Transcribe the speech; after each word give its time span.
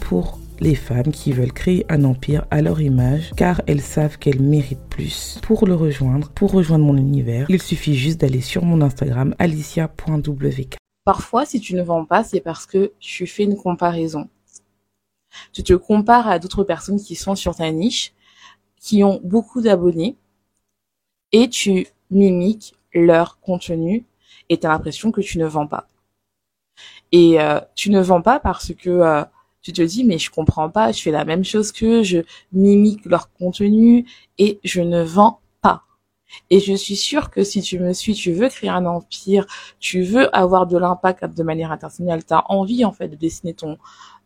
Pour 0.00 0.38
les 0.60 0.74
femmes 0.74 1.10
qui 1.12 1.32
veulent 1.32 1.52
créer 1.52 1.84
un 1.88 2.04
empire 2.04 2.46
à 2.50 2.62
leur 2.62 2.80
image 2.80 3.32
car 3.36 3.60
elles 3.66 3.80
savent 3.80 4.18
qu'elles 4.18 4.40
méritent 4.40 4.88
plus. 4.88 5.38
Pour 5.42 5.66
le 5.66 5.74
rejoindre, 5.74 6.30
pour 6.30 6.52
rejoindre 6.52 6.84
mon 6.84 6.96
univers, 6.96 7.46
il 7.48 7.60
suffit 7.60 7.94
juste 7.94 8.20
d'aller 8.20 8.40
sur 8.40 8.64
mon 8.64 8.80
Instagram 8.80 9.34
alicia.wk. 9.38 10.76
Parfois, 11.04 11.44
si 11.44 11.60
tu 11.60 11.74
ne 11.74 11.82
vends 11.82 12.04
pas, 12.04 12.24
c'est 12.24 12.40
parce 12.40 12.64
que 12.64 12.92
tu 13.00 13.26
fais 13.26 13.44
une 13.44 13.56
comparaison. 13.56 14.28
Tu 15.52 15.62
te 15.62 15.74
compares 15.74 16.28
à 16.28 16.38
d'autres 16.38 16.64
personnes 16.64 17.00
qui 17.00 17.16
sont 17.16 17.34
sur 17.34 17.56
ta 17.56 17.70
niche, 17.70 18.14
qui 18.80 19.02
ont 19.02 19.20
beaucoup 19.24 19.60
d'abonnés, 19.60 20.16
et 21.32 21.48
tu 21.48 21.88
mimiques 22.10 22.74
leur 22.94 23.40
contenu 23.40 24.04
et 24.48 24.58
tu 24.58 24.66
as 24.66 24.70
l'impression 24.70 25.10
que 25.10 25.20
tu 25.20 25.38
ne 25.38 25.46
vends 25.46 25.66
pas. 25.66 25.88
Et 27.12 27.40
euh, 27.40 27.60
tu 27.74 27.90
ne 27.90 28.00
vends 28.00 28.22
pas 28.22 28.40
parce 28.40 28.72
que 28.74 28.90
euh, 28.90 29.24
tu 29.62 29.72
te 29.72 29.82
dis 29.82 30.04
mais 30.04 30.18
je 30.18 30.30
comprends 30.30 30.68
pas, 30.70 30.92
je 30.92 31.00
fais 31.02 31.10
la 31.10 31.24
même 31.24 31.44
chose 31.44 31.72
que 31.72 32.02
je 32.02 32.18
mimique 32.52 33.04
leur 33.06 33.32
contenu 33.32 34.06
et 34.38 34.60
je 34.64 34.80
ne 34.80 35.02
vends. 35.02 35.40
Et 36.50 36.60
je 36.60 36.74
suis 36.74 36.96
sûre 36.96 37.30
que 37.30 37.44
si 37.44 37.62
tu 37.62 37.78
me 37.78 37.92
suis, 37.92 38.14
tu 38.14 38.32
veux 38.32 38.48
créer 38.48 38.70
un 38.70 38.86
empire, 38.86 39.46
tu 39.80 40.02
veux 40.02 40.34
avoir 40.36 40.66
de 40.66 40.78
l'impact 40.78 41.24
de 41.24 41.42
manière 41.42 41.72
internationale, 41.72 42.24
tu 42.24 42.34
as 42.34 42.50
envie 42.50 42.84
en 42.84 42.92
fait 42.92 43.08
de 43.08 43.16
dessiner 43.16 43.54
ton 43.54 43.78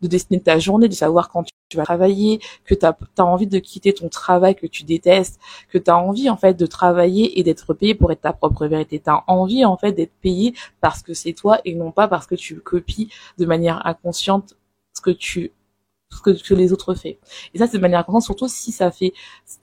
de 0.03 0.09
dessiner 0.09 0.41
ta 0.41 0.59
journée, 0.59 0.89
de 0.89 0.95
savoir 0.95 1.29
quand 1.29 1.45
tu 1.69 1.77
vas 1.77 1.85
travailler, 1.85 2.41
que 2.65 2.75
tu 2.75 2.87
as, 2.87 2.97
envie 3.19 3.47
de 3.47 3.59
quitter 3.59 3.93
ton 3.93 4.09
travail 4.09 4.55
que 4.55 4.67
tu 4.67 4.85
détestes, 4.85 5.39
que 5.71 5.79
tu 5.79 5.91
as 5.91 5.97
envie 5.97 6.31
en 6.31 6.37
fait 6.37 6.55
de 6.55 6.67
travailler 6.67 7.39
et 7.39 7.43
d'être 7.43 7.75
payé 7.75 7.95
pour 7.95 8.13
être 8.13 8.23
ta 8.23 8.33
propre 8.33 8.67
vérité. 8.67 9.01
Tu 9.01 9.11
as 9.11 9.25
envie 9.27 9.65
en 9.65 9.77
fait 9.77 9.93
d'être 9.93 10.15
payé 10.21 10.55
parce 10.81 11.03
que 11.03 11.15
c'est 11.15 11.33
toi 11.33 11.61
et 11.65 11.75
non 11.75 11.91
pas 11.91 12.09
parce 12.09 12.27
que 12.27 12.35
tu 12.35 12.61
copies 12.61 13.11
de 13.39 13.47
manière 13.47 13.87
inconsciente 13.87 14.57
ce 14.95 15.01
que 15.01 15.11
tu 15.11 15.53
ce 16.11 16.23
que, 16.23 16.55
les 16.55 16.73
autres 16.73 16.95
font. 16.95 17.15
Et 17.55 17.59
ça 17.59 17.67
c'est 17.67 17.77
de 17.77 17.83
manière 17.83 18.01
inconsciente 18.01 18.25
surtout 18.25 18.49
si 18.49 18.73
ça 18.73 18.91
fait 18.91 19.13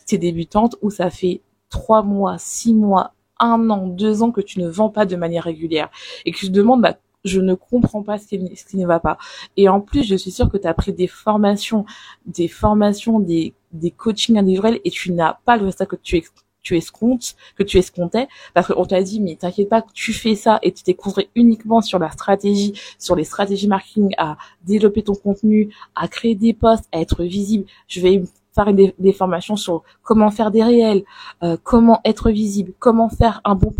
t'es 0.05 0.19
débutante 0.19 0.75
ou 0.81 0.91
ça 0.91 1.09
fait 1.09 1.41
trois 1.69 2.03
mois, 2.03 2.37
six 2.37 2.73
mois, 2.73 3.13
un 3.39 3.69
an, 3.69 3.87
deux 3.87 4.23
ans 4.23 4.31
que 4.31 4.41
tu 4.41 4.59
ne 4.59 4.67
vends 4.67 4.89
pas 4.89 5.05
de 5.05 5.15
manière 5.15 5.43
régulière 5.43 5.89
et 6.25 6.31
que 6.31 6.37
tu 6.37 6.47
te 6.47 6.51
demandes 6.51 6.81
bah, 6.81 6.97
je 7.25 7.41
ne 7.41 7.55
comprends 7.55 8.03
pas 8.03 8.19
ce 8.19 8.27
qui, 8.27 8.55
ce 8.55 8.65
qui 8.65 8.77
ne 8.77 8.85
va 8.85 8.99
pas. 8.99 9.17
Et 9.57 9.67
en 9.67 9.81
plus, 9.81 10.03
je 10.03 10.15
suis 10.15 10.31
sûre 10.31 10.49
que 10.49 10.57
tu 10.57 10.67
as 10.67 10.73
pris 10.73 10.93
des 10.93 11.07
formations, 11.07 11.85
des 12.25 12.47
formations, 12.47 13.19
des, 13.19 13.55
des 13.71 13.91
coachings 13.91 14.37
individuels 14.37 14.79
et 14.85 14.91
tu 14.91 15.11
n'as 15.11 15.39
pas 15.43 15.57
le 15.57 15.63
résultat 15.63 15.87
que 15.87 15.95
tu 15.95 16.23
tu 16.65 16.75
escomptes, 16.75 17.35
que 17.55 17.63
tu 17.63 17.77
escomptais, 17.77 18.27
parce 18.55 18.67
qu'on 18.67 18.85
t'a 18.85 19.03
dit, 19.03 19.21
mais 19.21 19.35
t'inquiète 19.35 19.69
pas, 19.69 19.85
tu 19.93 20.13
fais 20.13 20.33
ça 20.33 20.57
et 20.63 20.71
tu 20.71 20.81
t'es 20.81 20.95
concentré 20.95 21.29
uniquement 21.35 21.79
sur 21.81 21.99
la 21.99 22.09
stratégie, 22.09 22.73
sur 22.97 23.15
les 23.15 23.23
stratégies 23.23 23.67
marketing, 23.67 24.15
à 24.17 24.35
développer 24.63 25.03
ton 25.03 25.13
contenu, 25.13 25.69
à 25.93 26.07
créer 26.07 26.33
des 26.33 26.53
posts, 26.53 26.85
à 26.91 26.99
être 26.99 27.23
visible. 27.23 27.65
Je 27.87 28.01
vais 28.01 28.23
faire 28.55 28.73
des, 28.73 29.13
formations 29.13 29.57
sur 29.57 29.83
comment 30.01 30.31
faire 30.31 30.49
des 30.49 30.63
réels, 30.63 31.03
euh, 31.43 31.57
comment 31.61 31.99
être 32.05 32.31
visible, 32.31 32.73
comment 32.79 33.09
faire 33.09 33.41
un 33.43 33.55
bon 33.55 33.73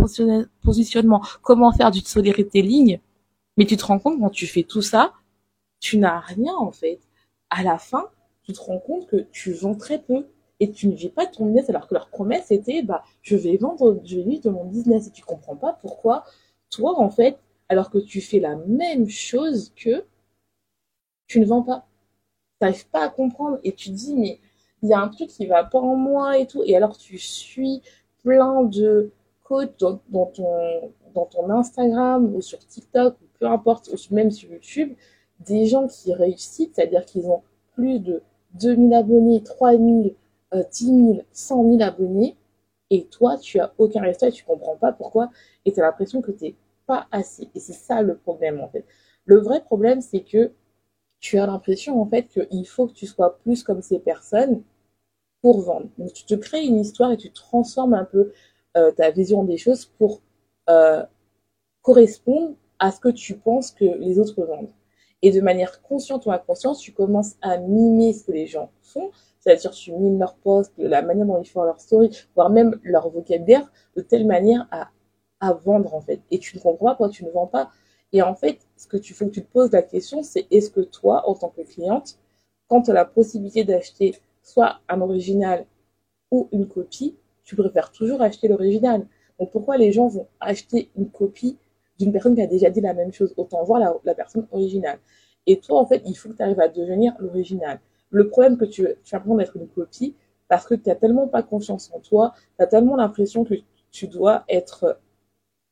positionnement, 0.61 1.21
comment 1.41 1.71
faire 1.71 1.91
du 1.91 1.99
storytelling. 1.99 2.99
Mais 3.57 3.65
tu 3.65 3.77
te 3.77 3.85
rends 3.85 3.99
compte 3.99 4.19
quand 4.19 4.29
tu 4.29 4.47
fais 4.47 4.63
tout 4.63 4.81
ça, 4.81 5.13
tu 5.79 5.97
n'as 5.97 6.19
rien 6.19 6.53
en 6.55 6.71
fait. 6.71 6.99
À 7.49 7.63
la 7.63 7.77
fin, 7.77 8.09
tu 8.43 8.53
te 8.53 8.59
rends 8.59 8.79
compte 8.79 9.07
que 9.07 9.27
tu 9.31 9.53
vends 9.53 9.75
très 9.75 9.99
peu 9.99 10.27
et 10.59 10.71
tu 10.71 10.87
ne 10.87 10.93
vis 10.93 11.09
pas 11.09 11.25
ton 11.25 11.45
business 11.45 11.69
alors 11.69 11.87
que 11.87 11.93
leur 11.93 12.09
promesse 12.09 12.51
était 12.51 12.81
bah 12.81 13.03
je 13.21 13.35
vais 13.35 13.57
vendre, 13.57 14.01
je 14.05 14.17
vais 14.17 14.23
vivre 14.23 14.43
de 14.43 14.49
mon 14.49 14.65
business 14.65 15.07
et 15.07 15.11
tu 15.11 15.23
comprends 15.23 15.55
pas 15.55 15.73
pourquoi 15.81 16.23
toi 16.69 16.99
en 16.99 17.09
fait 17.09 17.37
alors 17.69 17.89
que 17.89 17.97
tu 17.97 18.21
fais 18.21 18.39
la 18.39 18.55
même 18.55 19.09
chose 19.09 19.73
que 19.75 20.05
tu 21.27 21.39
ne 21.39 21.45
vends 21.45 21.63
pas. 21.63 21.87
Tu 22.59 22.65
n'arrives 22.65 22.87
pas 22.87 23.03
à 23.05 23.09
comprendre 23.09 23.59
et 23.63 23.73
tu 23.73 23.89
dis 23.89 24.15
mais 24.15 24.39
il 24.85 24.89
y 24.89 24.93
a 24.93 24.99
un 24.99 25.09
truc 25.09 25.29
qui 25.29 25.45
va 25.47 25.63
pas 25.63 25.79
en 25.79 25.95
moi 25.95 26.37
et 26.37 26.45
tout. 26.47 26.63
Et 26.65 26.75
alors 26.75 26.97
tu 26.97 27.17
suis 27.17 27.81
plein 28.23 28.63
de 28.63 29.11
coachs 29.43 29.79
dans, 29.79 29.97
ton 30.27 30.91
dans 31.13 31.25
ton 31.25 31.49
Instagram 31.49 32.33
ou 32.35 32.41
sur 32.41 32.59
TikTok 32.59 33.15
peu 33.39 33.47
importe, 33.47 33.89
même 34.11 34.31
sur 34.31 34.51
YouTube, 34.51 34.93
des 35.45 35.65
gens 35.65 35.87
qui 35.87 36.13
réussissent, 36.13 36.69
c'est-à-dire 36.73 37.05
qu'ils 37.05 37.27
ont 37.27 37.41
plus 37.73 37.99
de 37.99 38.21
2000 38.53 38.93
abonnés, 38.93 39.43
3000, 39.43 40.15
10 40.71 40.85
000, 40.85 41.21
100 41.31 41.69
000 41.71 41.81
abonnés, 41.81 42.37
et 42.89 43.05
toi, 43.05 43.37
tu 43.37 43.59
as 43.59 43.73
aucun 43.77 44.01
résultat 44.01 44.29
et 44.29 44.31
tu 44.31 44.45
comprends 44.45 44.77
pas 44.77 44.93
pourquoi, 44.93 45.29
et 45.65 45.73
tu 45.73 45.79
as 45.79 45.83
l'impression 45.83 46.21
que 46.21 46.31
tu 46.31 46.45
n'es 46.45 46.55
pas 46.85 47.07
assez. 47.11 47.49
Et 47.55 47.59
c'est 47.59 47.73
ça 47.73 48.01
le 48.01 48.15
problème, 48.15 48.61
en 48.61 48.69
fait. 48.69 48.85
Le 49.25 49.37
vrai 49.37 49.61
problème, 49.61 50.01
c'est 50.01 50.21
que 50.21 50.51
tu 51.19 51.37
as 51.39 51.47
l'impression, 51.47 52.01
en 52.01 52.05
fait, 52.05 52.27
qu'il 52.27 52.67
faut 52.67 52.87
que 52.87 52.93
tu 52.93 53.07
sois 53.07 53.37
plus 53.39 53.63
comme 53.63 53.81
ces 53.81 53.99
personnes 53.99 54.61
pour 55.45 55.61
vendre. 55.61 55.85
Donc, 55.99 56.11
tu 56.11 56.25
te 56.25 56.33
crées 56.33 56.65
une 56.65 56.79
histoire 56.79 57.11
et 57.11 57.17
tu 57.17 57.29
transformes 57.31 57.93
un 57.93 58.03
peu 58.03 58.31
euh, 58.77 58.91
ta 58.91 59.11
vision 59.11 59.43
des 59.43 59.57
choses 59.57 59.85
pour 59.85 60.23
euh, 60.71 61.03
correspondre 61.83 62.55
à 62.79 62.91
ce 62.91 62.99
que 62.99 63.09
tu 63.09 63.37
penses 63.37 63.69
que 63.69 63.85
les 63.85 64.17
autres 64.17 64.43
vendent. 64.43 64.73
Et 65.21 65.29
de 65.29 65.41
manière 65.41 65.83
consciente 65.83 66.25
ou 66.25 66.31
inconsciente, 66.31 66.79
tu 66.79 66.93
commences 66.93 67.35
à 67.43 67.59
mimer 67.59 68.11
ce 68.13 68.23
que 68.23 68.31
les 68.31 68.47
gens 68.47 68.71
font, 68.81 69.11
c'est-à-dire 69.39 69.69
tu 69.69 69.91
mimes 69.91 70.17
leur 70.17 70.33
post, 70.33 70.73
la 70.79 71.03
manière 71.03 71.27
dont 71.27 71.39
ils 71.39 71.47
font 71.47 71.61
leur 71.61 71.79
story, 71.79 72.09
voire 72.33 72.49
même 72.49 72.79
leur 72.81 73.11
vocabulaire, 73.11 73.71
de 73.95 74.01
telle 74.01 74.25
manière 74.25 74.67
à, 74.71 74.89
à 75.41 75.53
vendre 75.53 75.93
en 75.93 76.01
fait. 76.01 76.21
Et 76.31 76.39
tu 76.39 76.57
ne 76.57 76.61
comprends 76.63 76.85
pas 76.85 76.91
pourquoi 76.95 77.09
tu 77.09 77.23
ne 77.23 77.29
vends 77.29 77.45
pas. 77.45 77.69
Et 78.13 78.23
en 78.23 78.33
fait, 78.33 78.57
ce 78.77 78.87
que 78.87 78.97
tu 78.97 79.13
faut 79.13 79.25
que 79.27 79.29
tu 79.29 79.43
te 79.43 79.51
poses 79.51 79.71
la 79.71 79.83
question, 79.83 80.23
c'est 80.23 80.47
est-ce 80.49 80.71
que 80.71 80.81
toi, 80.81 81.29
en 81.29 81.35
tant 81.35 81.49
que 81.49 81.61
cliente, 81.61 82.17
quand 82.67 82.81
tu 82.81 82.89
as 82.89 82.95
la 82.95 83.05
possibilité 83.05 83.63
d'acheter 83.63 84.15
soit 84.45 84.79
un 84.87 85.01
original 85.01 85.65
ou 86.31 86.47
une 86.51 86.67
copie, 86.67 87.15
tu 87.43 87.55
préfères 87.55 87.91
toujours 87.91 88.21
acheter 88.21 88.47
l'original. 88.47 89.05
Donc 89.39 89.51
pourquoi 89.51 89.77
les 89.77 89.91
gens 89.91 90.07
vont 90.07 90.27
acheter 90.39 90.89
une 90.95 91.09
copie 91.09 91.57
d'une 91.99 92.11
personne 92.11 92.35
qui 92.35 92.41
a 92.41 92.47
déjà 92.47 92.69
dit 92.69 92.79
la 92.79 92.93
même 92.93 93.11
chose? 93.11 93.33
Autant 93.37 93.63
voir 93.63 93.99
la, 94.03 94.15
personne 94.15 94.47
originale. 94.51 94.99
Et 95.47 95.59
toi, 95.59 95.81
en 95.81 95.85
fait, 95.85 96.01
il 96.05 96.15
faut 96.15 96.29
que 96.29 96.35
tu 96.35 96.43
arrives 96.43 96.59
à 96.59 96.67
devenir 96.67 97.13
l'original. 97.19 97.79
Le 98.11 98.29
problème 98.29 98.57
que 98.57 98.65
tu, 98.65 98.87
tu 99.03 99.15
l'impression 99.15 99.35
d'être 99.35 99.57
une 99.57 99.67
copie 99.67 100.15
parce 100.47 100.65
que 100.67 100.75
tu 100.75 100.89
n'as 100.89 100.95
tellement 100.95 101.27
pas 101.27 101.41
confiance 101.41 101.91
en 101.93 101.99
toi, 101.99 102.33
tu 102.57 102.63
as 102.63 102.67
tellement 102.67 102.95
l'impression 102.95 103.43
que 103.43 103.55
tu 103.91 104.07
dois 104.07 104.43
être 104.47 104.99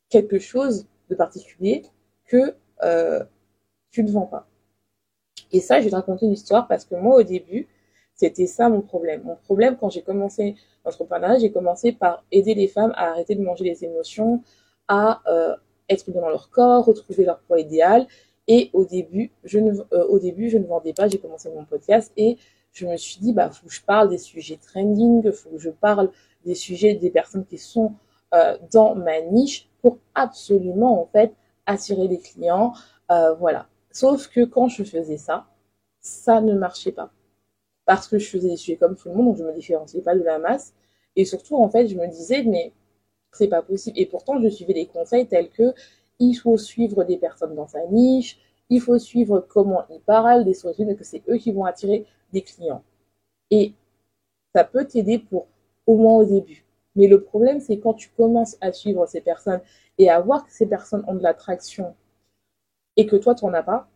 quelque 0.10 0.40
chose 0.40 0.88
de 1.10 1.16
particulier 1.16 1.84
que 2.26 2.56
euh, 2.84 3.24
tu 3.92 4.04
ne 4.04 4.12
vends 4.12 4.26
pas. 4.26 4.48
Et 5.52 5.60
ça, 5.60 5.80
je 5.80 5.86
vais 5.86 5.92
te 5.92 5.96
raconter 5.96 6.26
une 6.26 6.32
histoire 6.32 6.68
parce 6.68 6.86
que 6.86 6.96
moi, 6.96 7.18
au 7.18 7.24
début, 7.24 7.68
c'était 8.24 8.48
ça 8.48 8.70
mon 8.70 8.82
problème. 8.82 9.22
Mon 9.26 9.36
problème, 9.36 9.76
quand 9.78 9.90
j'ai 9.90 10.02
commencé 10.02 10.56
l'entrepreneuriat, 10.86 11.40
j'ai 11.40 11.52
commencé 11.52 11.92
par 11.92 12.24
aider 12.32 12.56
les 12.56 12.70
femmes 12.70 12.94
à 12.96 13.10
arrêter 13.10 13.36
de 13.36 13.44
manger 13.44 13.66
les 13.66 13.84
émotions, 13.84 14.42
à 14.88 15.22
euh, 15.28 15.56
être 15.90 16.10
dans 16.12 16.30
leur 16.30 16.50
corps, 16.50 16.86
retrouver 16.86 17.26
leur 17.26 17.40
poids 17.40 17.60
idéal. 17.60 18.08
Et 18.48 18.70
au 18.72 18.86
début, 18.86 19.32
je 19.44 19.60
ne, 19.60 19.74
euh, 19.74 20.06
au 20.08 20.20
début, 20.20 20.50
je 20.50 20.58
ne 20.58 20.66
vendais 20.66 20.94
pas. 20.94 21.10
J'ai 21.10 21.18
commencé 21.18 21.50
mon 21.50 21.66
podcast 21.66 22.14
et 22.16 22.38
je 22.72 22.88
me 22.88 22.96
suis 22.96 23.20
dit, 23.20 23.34
bah, 23.34 23.50
faut 23.50 23.68
que 23.68 23.74
je 23.74 23.82
parle 23.82 24.08
des 24.08 24.18
sujets 24.18 24.58
trending, 24.58 25.30
faut 25.34 25.50
que 25.50 25.58
je 25.58 25.70
parle 25.70 26.10
des 26.46 26.56
sujets 26.56 26.94
des 26.94 27.10
personnes 27.10 27.46
qui 27.46 27.58
sont 27.58 27.92
euh, 28.34 28.58
dans 28.72 28.96
ma 28.96 29.20
niche 29.20 29.70
pour 29.82 29.98
absolument, 30.16 31.02
en 31.02 31.08
fait, 31.08 31.34
attirer 31.66 32.08
les 32.08 32.20
clients. 32.20 32.74
Voilà. 33.38 33.68
Sauf 33.92 34.28
que 34.28 34.44
quand 34.44 34.70
je 34.70 34.84
faisais 34.84 35.18
ça, 35.18 35.46
ça 36.00 36.42
ne 36.42 36.56
marchait 36.56 36.92
pas. 36.94 37.12
Parce 37.94 38.08
que 38.08 38.18
je 38.18 38.28
faisais 38.28 38.50
des 38.50 38.58
sujets 38.58 38.78
comme 38.78 38.96
tout 38.96 39.08
le 39.08 39.14
monde, 39.14 39.28
donc 39.28 39.38
je 39.38 39.44
me 39.44 39.54
différenciais 39.54 40.02
pas 40.02 40.16
de 40.16 40.24
la 40.24 40.40
masse. 40.40 40.74
Et 41.16 41.26
surtout, 41.26 41.58
en 41.58 41.70
fait, 41.70 41.88
je 41.88 41.96
me 41.96 42.08
disais, 42.08 42.42
mais 42.42 42.74
c'est 43.32 43.48
pas 43.48 43.62
possible. 43.62 44.00
Et 44.00 44.08
pourtant, 44.08 44.42
je 44.42 44.50
suivais 44.50 44.74
des 44.74 44.88
conseils 44.88 45.28
tels 45.28 45.52
que 45.52 45.76
il 46.18 46.34
faut 46.34 46.58
suivre 46.58 47.04
des 47.04 47.18
personnes 47.18 47.54
dans 47.54 47.68
sa 47.68 47.86
niche, 47.86 48.40
il 48.72 48.82
faut 48.82 48.98
suivre 48.98 49.46
comment 49.48 49.84
ils 49.92 50.00
parlent, 50.00 50.44
des 50.44 50.58
et 50.66 50.96
que 50.96 51.04
c'est 51.04 51.22
eux 51.30 51.38
qui 51.38 51.52
vont 51.52 51.66
attirer 51.66 52.08
des 52.32 52.42
clients. 52.42 52.82
Et 53.52 53.74
ça 54.56 54.64
peut 54.64 54.86
t'aider 54.86 55.20
pour 55.20 55.46
au 55.86 55.96
moins 55.96 56.16
au 56.16 56.26
début. 56.26 56.66
Mais 56.96 57.06
le 57.06 57.22
problème, 57.22 57.60
c'est 57.60 57.78
quand 57.78 57.94
tu 57.94 58.10
commences 58.10 58.58
à 58.60 58.74
suivre 58.74 59.06
ces 59.06 59.22
personnes 59.22 59.62
et 60.00 60.10
à 60.10 60.20
voir 60.20 60.48
que 60.48 60.52
ces 60.52 60.66
personnes 60.66 61.04
ont 61.08 61.14
de 61.14 61.22
l'attraction 61.22 61.94
et 62.98 63.06
que 63.06 63.18
toi, 63.18 63.36
tu 63.36 63.46
n'en 63.46 63.54
as 63.54 63.62
pas, 63.62 63.88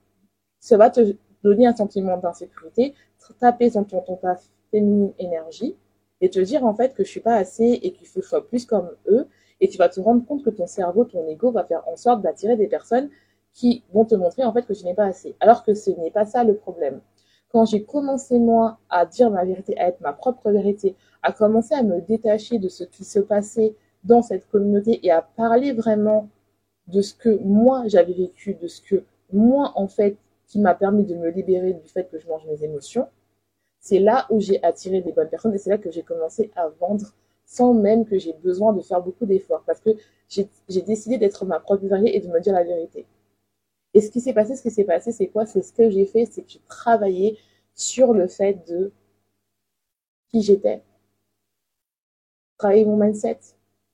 ça 0.60 0.78
va 0.78 0.92
te 0.92 1.16
donner 1.44 1.68
un 1.68 1.76
sentiment 1.76 2.18
d'insécurité, 2.18 2.94
taper 3.40 3.70
sur 3.70 3.86
ton, 3.86 4.02
ta 4.22 4.38
féminine 4.72 5.14
énergie 5.20 5.76
et 6.22 6.30
te 6.30 6.40
dire 6.40 6.66
en 6.66 6.74
fait 6.74 6.94
que 6.94 7.04
je 7.04 7.10
suis 7.10 7.20
pas 7.20 7.36
assez 7.36 7.80
et 7.82 7.92
qu'il 7.92 8.08
faut 8.08 8.20
que 8.20 8.26
je 8.26 8.30
sois 8.30 8.48
plus 8.48 8.66
comme 8.66 8.90
eux 9.08 9.28
et 9.60 9.68
tu 9.68 9.78
vas 9.78 9.90
te 9.90 10.00
rendre 10.00 10.26
compte 10.26 10.44
que 10.44 10.50
ton 10.50 10.68
cerveau, 10.68 11.06
ton 11.06 11.28
ego 11.28 11.52
va 11.52 11.64
faire 11.64 11.84
en 11.88 11.96
sorte 11.96 12.22
d'attirer 12.22 12.56
des 12.56 12.68
personnes 12.68 13.10
qui 13.54 13.84
vont 13.92 14.06
te 14.06 14.16
montrer 14.16 14.44
en 14.44 14.54
fait 14.54 14.64
que 14.64 14.74
je 14.74 14.84
n'ai 14.84 14.94
pas 14.94 15.06
assez. 15.06 15.36
Alors 15.40 15.64
que 15.64 15.74
ce 15.74 15.90
n'est 15.92 16.12
pas 16.12 16.26
ça 16.26 16.44
le 16.44 16.56
problème. 16.56 17.02
Quand 17.52 17.66
j'ai 17.66 17.84
commencé 17.84 18.40
moi 18.40 18.78
à 18.90 19.06
dire 19.06 19.32
ma 19.32 19.46
vérité, 19.46 19.78
à 19.80 19.88
être 19.88 20.02
ma 20.02 20.14
propre 20.14 20.52
vérité, 20.52 20.96
à 21.24 21.32
commencer 21.32 21.74
à 21.74 21.84
me 21.84 22.02
détacher 22.02 22.60
de 22.60 22.68
ce 22.68 22.84
qui 22.84 23.04
se 23.04 23.20
passait 23.20 23.76
dans 24.04 24.22
cette 24.22 24.48
communauté 24.48 25.00
et 25.06 25.12
à 25.12 25.22
parler 25.22 25.72
vraiment 25.72 26.30
de 26.88 27.02
ce 27.02 27.14
que 27.14 27.38
moi 27.44 27.84
j'avais 27.88 28.14
vécu, 28.14 28.54
de 28.54 28.68
ce 28.68 28.82
que 28.82 29.04
moi 29.32 29.72
en 29.76 29.88
fait 29.88 30.18
qui 30.48 30.60
m'a 30.60 30.74
permis 30.74 31.04
de 31.04 31.16
me 31.16 31.30
libérer 31.30 31.74
du 31.74 31.88
fait 31.88 32.10
que 32.10 32.18
je 32.20 32.28
mange 32.28 32.46
mes 32.46 32.64
émotions, 32.64 33.08
c'est 33.80 34.00
là 34.00 34.26
où 34.30 34.40
j'ai 34.40 34.64
attiré 34.64 35.02
des 35.02 35.12
bonnes 35.12 35.30
personnes 35.30 35.54
et 35.54 35.58
c'est 35.58 35.70
là 35.70 35.78
que 35.78 35.92
j'ai 35.92 36.04
commencé 36.04 36.52
à 36.56 36.70
vendre 36.70 37.14
sans 37.46 37.74
même 37.74 38.06
que 38.06 38.18
j'ai 38.18 38.34
besoin 38.34 38.74
de 38.74 38.82
faire 38.82 39.02
beaucoup 39.02 39.26
d'efforts 39.26 39.64
parce 39.66 39.80
que 39.80 39.92
j'ai 40.30 40.82
décidé 40.82 41.18
d'être 41.18 41.46
ma 41.46 41.60
propre 41.60 41.86
vérité 41.86 42.18
et 42.18 42.20
de 42.20 42.28
me 42.28 42.40
dire 42.42 42.54
la 42.54 42.64
vérité. 42.64 43.06
Et 43.94 44.02
ce 44.02 44.12
qui 44.12 44.20
s'est 44.20 44.34
passé, 44.34 44.56
ce 44.56 44.62
qui 44.62 44.72
s'est 44.72 44.84
passé, 44.84 45.12
c'est 45.12 45.28
quoi? 45.28 45.46
C'est 45.46 45.62
ce 45.62 45.72
que 45.72 45.90
j'ai 45.90 46.06
fait, 46.06 46.26
c'est 46.26 46.44
que 46.44 46.50
j'ai 46.50 46.62
travaillé 46.68 47.40
sur 47.74 48.14
le 48.14 48.28
fait 48.28 48.56
de 48.68 48.92
qui 50.30 50.42
j'étais, 50.42 50.84
travailler 52.58 52.86
mon 52.86 52.98
mindset, 52.98 53.40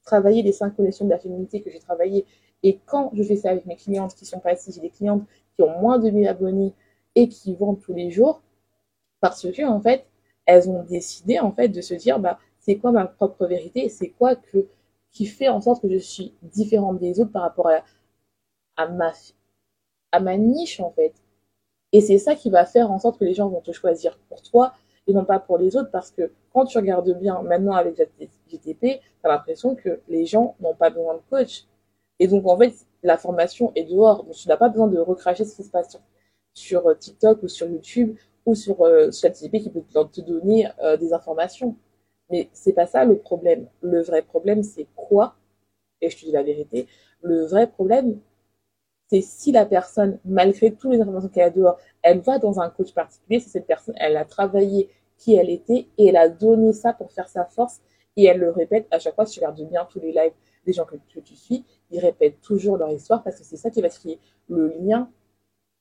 travailler 0.04 0.42
les 0.42 0.52
cinq 0.52 0.76
connexions 0.76 1.06
de 1.06 1.12
la 1.12 1.20
féminité 1.20 1.62
que 1.62 1.70
j'ai 1.70 1.80
travaillé. 1.80 2.26
Et 2.64 2.80
quand 2.86 3.12
je 3.14 3.24
fais 3.24 3.36
ça 3.36 3.52
avec 3.52 3.66
mes 3.66 3.76
clientes 3.76 4.16
qui 4.16 4.26
sont 4.26 4.40
passées, 4.40 4.72
j'ai 4.72 4.82
des 4.82 4.90
clientes 4.90 5.24
qui 5.56 5.64
ont 5.64 5.80
moins 5.80 6.00
de 6.00 6.10
1000 6.10 6.28
abonnés 6.28 6.74
et 7.16 7.30
qui 7.30 7.56
vendent 7.56 7.80
tous 7.80 7.94
les 7.94 8.12
jours, 8.12 8.42
parce 9.20 9.42
que 9.42 9.66
en 9.66 9.80
fait, 9.80 10.06
elles 10.46 10.70
ont 10.70 10.84
décidé 10.84 11.40
en 11.40 11.52
fait 11.52 11.70
de 11.70 11.82
se 11.82 11.94
dire 11.94 12.20
bah 12.20 12.40
c'est 12.60 12.78
quoi 12.78 12.92
ma 12.92 13.06
propre 13.06 13.46
vérité, 13.46 13.90
c'est 13.90 14.10
quoi 14.10 14.36
que 14.36 14.68
qui 15.12 15.26
fait 15.26 15.48
en 15.48 15.62
sorte 15.62 15.82
que 15.82 15.90
je 15.90 15.98
suis 15.98 16.34
différente 16.42 17.00
des 17.00 17.20
autres 17.20 17.32
par 17.32 17.44
rapport 17.44 17.70
à, 18.78 18.88
ma 20.20 20.38
niche 20.38 20.80
en 20.80 20.92
fait. 20.92 21.14
Et 21.92 22.02
c'est 22.02 22.18
ça 22.18 22.36
qui 22.36 22.50
va 22.50 22.66
faire 22.66 22.92
en 22.92 23.00
sorte 23.00 23.20
que 23.20 23.26
les 23.26 23.36
gens 23.36 23.48
vont 23.48 23.62
te 23.62 23.72
choisir 23.72 24.18
pour 24.28 24.42
toi 24.42 24.74
et 25.06 25.14
non 25.14 25.26
pas 25.26 25.40
pour 25.40 25.58
les 25.58 25.76
autres 25.76 25.92
parce 25.92 26.10
que 26.10 26.32
quand 26.52 26.66
tu 26.66 26.78
regardes 26.78 27.12
bien 27.20 27.42
maintenant 27.44 27.74
avec 27.74 27.96
GTP, 27.96 28.80
tu 28.82 29.00
as 29.24 29.30
l'impression 29.30 29.76
que 29.76 30.02
les 30.08 30.26
gens 30.26 30.56
n'ont 30.60 30.74
pas 30.74 30.90
besoin 30.90 31.16
de 31.16 31.22
coach. 31.30 31.66
Et 32.20 32.28
donc 32.28 32.48
en 32.48 32.58
fait, 32.58 32.74
la 33.02 33.18
formation 33.18 33.72
est 33.76 33.84
dehors. 33.86 34.24
Donc 34.24 34.34
tu 34.34 34.48
n'as 34.48 34.58
pas 34.58 34.70
besoin 34.70 34.88
de 34.88 35.00
recracher 35.00 35.46
ce 35.46 35.56
qui 35.56 35.64
se 35.64 35.70
passe 35.70 35.98
sur, 36.54 36.88
euh, 36.88 36.96
TikTok 36.96 37.44
ou 37.44 37.48
sur 37.48 37.68
YouTube 37.68 38.18
ou 38.46 38.56
sur 38.56 38.82
euh, 38.84 39.10
qui 39.10 39.70
peut 39.70 39.84
te 40.12 40.22
donner 40.22 40.68
euh, 40.82 40.98
des 40.98 41.14
informations. 41.14 41.76
Mais 42.30 42.50
c'est 42.54 42.74
pas 42.74 42.88
ça 42.88 43.06
le 43.06 43.18
problème. 43.18 43.68
Le 43.82 44.02
vrai 44.02 44.22
problème, 44.22 44.64
c'est 44.64 44.88
quoi? 44.96 45.36
Et 46.02 46.10
je 46.10 46.18
te 46.18 46.26
dis 46.26 46.32
la 46.32 46.44
vérité. 46.44 46.88
Le 47.22 47.46
vrai 47.46 47.68
problème, 47.68 48.20
c'est 49.10 49.22
si 49.22 49.52
la 49.52 49.66
personne, 49.66 50.20
malgré 50.26 50.72
toutes 50.74 50.92
les 50.92 51.02
informations 51.02 51.30
qu'elle 51.30 51.44
a 51.44 51.50
dehors, 51.50 51.78
elle 52.02 52.20
va 52.20 52.40
dans 52.40 52.60
un 52.60 52.70
coach 52.70 52.94
particulier, 52.94 53.40
c'est 53.40 53.50
cette 53.50 53.68
personne, 53.68 53.96
elle 53.98 54.18
a 54.18 54.26
travaillé 54.26 54.90
qui 55.18 55.36
elle 55.36 55.50
était 55.50 55.88
et 55.98 56.08
elle 56.08 56.18
a 56.18 56.30
donné 56.30 56.74
ça 56.74 56.94
pour 56.94 57.12
faire 57.12 57.30
sa 57.30 57.46
force 57.46 57.82
et 58.18 58.26
elle 58.26 58.40
le 58.40 58.50
répète 58.50 58.88
à 58.92 59.00
chaque 59.00 59.16
fois. 59.16 59.26
Si 59.26 59.34
tu 59.34 59.40
regardes 59.40 59.70
bien 59.70 59.86
tous 59.86 60.00
les 60.00 60.12
lives 60.12 60.34
des 60.66 60.74
gens 60.74 60.86
que 60.86 60.96
tu 60.96 61.36
suis, 61.36 61.66
ils 61.94 62.00
répètent 62.00 62.42
toujours 62.42 62.78
leur 62.78 62.90
histoire 62.90 63.24
parce 63.24 63.38
que 63.38 63.46
c'est 63.46 63.58
ça 63.58 63.70
qui 63.70 63.82
va 63.82 63.90
créer 63.90 64.20
le 64.50 64.68
lien 64.80 65.10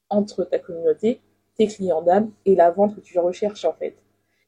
entre 0.09 0.45
ta 0.45 0.59
communauté 0.59 1.21
tes 1.57 1.67
clients 1.67 2.03
d'âme 2.03 2.31
et 2.45 2.55
la 2.55 2.71
vente 2.71 2.95
que 2.95 3.01
tu 3.01 3.19
recherches 3.19 3.65
en 3.65 3.73
fait. 3.73 3.97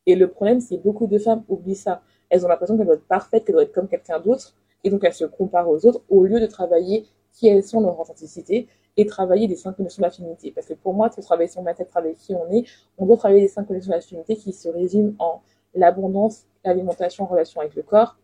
Et 0.07 0.15
le 0.15 0.29
problème, 0.29 0.61
c'est 0.61 0.79
beaucoup 0.79 1.07
de 1.07 1.19
femmes 1.19 1.45
oublient 1.49 1.75
ça. 1.75 2.03
Elles 2.31 2.45
ont 2.45 2.49
l'impression 2.49 2.77
qu'elles 2.77 2.87
doivent 2.87 2.99
être 2.99 3.07
parfaites, 3.07 3.45
qu'elles 3.45 3.55
doivent 3.55 3.67
être 3.67 3.75
comme 3.75 3.89
quelqu'un 3.89 4.21
d'autre, 4.21 4.55
et 4.83 4.91
donc 4.91 5.03
elles 5.05 5.15
se 5.15 5.25
comparent 5.25 5.69
aux 5.69 5.87
autres 5.87 6.03
au 6.09 6.25
lieu 6.25 6.41
de 6.41 6.47
travailler 6.47 7.07
qui 7.33 7.49
elles 7.49 7.65
sont, 7.65 7.81
leur 7.81 7.99
authenticité, 7.99 8.69
et 8.97 9.07
travailler 9.07 9.49
des 9.49 9.57
cinq 9.57 9.77
connexions 9.77 10.03
d'affinité. 10.03 10.53
Parce 10.53 10.69
que 10.69 10.75
pour 10.75 10.95
moi, 10.95 11.11
pour 11.11 11.25
travailler 11.25 11.49
sur 11.49 11.63
ma 11.63 11.75
tête, 11.75 11.89
travailler 11.89 12.15
qui 12.15 12.35
on 12.35 12.51
est, 12.53 12.65
on 12.97 13.07
doit 13.07 13.17
travailler 13.17 13.41
les 13.41 13.49
cinq 13.49 13.67
connexions 13.67 13.91
d'affinité 13.91 14.37
qui 14.37 14.53
se 14.53 14.69
résument 14.69 15.15
en 15.19 15.41
l'abondance, 15.75 16.45
l'alimentation 16.65 17.25
en 17.25 17.27
relation 17.27 17.61
avec 17.61 17.75
le 17.75 17.83
corps, 17.83 18.17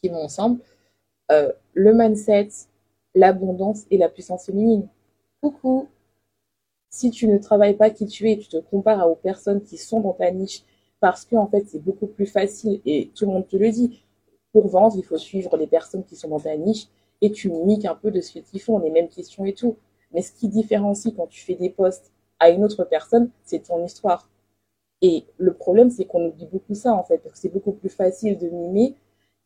qui 0.00 0.08
vont 0.08 0.22
ensemble, 0.22 0.60
euh, 1.32 1.50
le 1.72 1.94
mindset, 1.94 2.48
l'abondance 3.14 3.84
et 3.90 3.96
la 3.96 4.08
puissance 4.08 4.46
féminine. 4.46 4.86
Coucou, 5.40 5.88
si 6.90 7.10
tu 7.10 7.26
ne 7.26 7.38
travailles 7.38 7.76
pas 7.76 7.90
qui 7.90 8.06
tu 8.06 8.30
es, 8.30 8.36
tu 8.36 8.48
te 8.48 8.58
compares 8.58 9.10
aux 9.10 9.16
personnes 9.16 9.62
qui 9.62 9.78
sont 9.78 10.00
dans 10.00 10.12
ta 10.12 10.30
niche 10.30 10.62
parce 11.00 11.24
que 11.24 11.34
en 11.36 11.46
fait 11.46 11.64
c'est 11.66 11.82
beaucoup 11.82 12.06
plus 12.06 12.26
facile 12.26 12.80
et 12.84 13.10
tout 13.14 13.24
le 13.24 13.32
monde 13.32 13.48
te 13.48 13.56
le 13.56 13.70
dit. 13.70 14.04
Pour 14.52 14.68
vendre, 14.68 14.96
il 14.98 15.04
faut 15.04 15.16
suivre 15.16 15.56
les 15.56 15.66
personnes 15.66 16.04
qui 16.04 16.16
sont 16.16 16.28
dans 16.28 16.40
ta 16.40 16.54
niche 16.56 16.88
et 17.22 17.32
tu 17.32 17.50
mimiques 17.50 17.86
un 17.86 17.94
peu 17.94 18.10
de 18.10 18.20
ce 18.20 18.38
qu'ils 18.38 18.60
font, 18.60 18.78
les 18.78 18.90
mêmes 18.90 19.08
questions 19.08 19.46
et 19.46 19.54
tout. 19.54 19.76
Mais 20.12 20.20
ce 20.20 20.32
qui 20.32 20.48
différencie 20.48 21.14
quand 21.16 21.26
tu 21.26 21.40
fais 21.40 21.54
des 21.54 21.70
posts 21.70 22.12
à 22.38 22.50
une 22.50 22.62
autre 22.62 22.84
personne, 22.84 23.30
c'est 23.44 23.60
ton 23.60 23.82
histoire. 23.82 24.28
Et 25.00 25.24
le 25.38 25.54
problème, 25.54 25.90
c'est 25.90 26.04
qu'on 26.04 26.26
oublie 26.26 26.46
beaucoup 26.46 26.74
ça 26.74 26.92
en 26.92 27.02
fait, 27.04 27.18
parce 27.18 27.34
que 27.34 27.38
c'est 27.40 27.48
beaucoup 27.48 27.72
plus 27.72 27.88
facile 27.88 28.36
de 28.36 28.48
mimer 28.48 28.94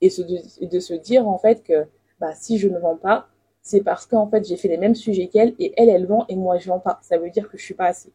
et 0.01 0.09
de, 0.09 0.81
se 0.81 0.95
dire 0.95 1.29
en 1.29 1.39
fait 1.39 1.63
que 1.63 1.87
bah, 2.21 2.35
si 2.35 2.59
je 2.59 2.69
ne 2.69 2.79
vends 2.79 2.97
pas, 2.97 3.29
c'est 3.63 3.83
parce 3.83 4.07
qu'en 4.07 4.29
fait 4.29 4.47
j'ai 4.47 4.57
fait 4.57 4.69
les 4.69 4.79
mêmes 4.79 4.95
sujets 4.95 5.29
qu'elle 5.29 5.55
et 5.59 5.73
elle 5.77 5.89
elle 5.89 6.07
vend 6.07 6.27
et 6.29 6.37
moi 6.37 6.59
je 6.59 6.69
vends 6.69 6.81
pas. 6.81 6.99
Ça 7.03 7.19
veut 7.19 7.31
dire 7.31 7.49
que 7.51 7.59
je 7.59 7.65
suis 7.65 7.75
pas 7.75 7.87
assez. 7.87 8.13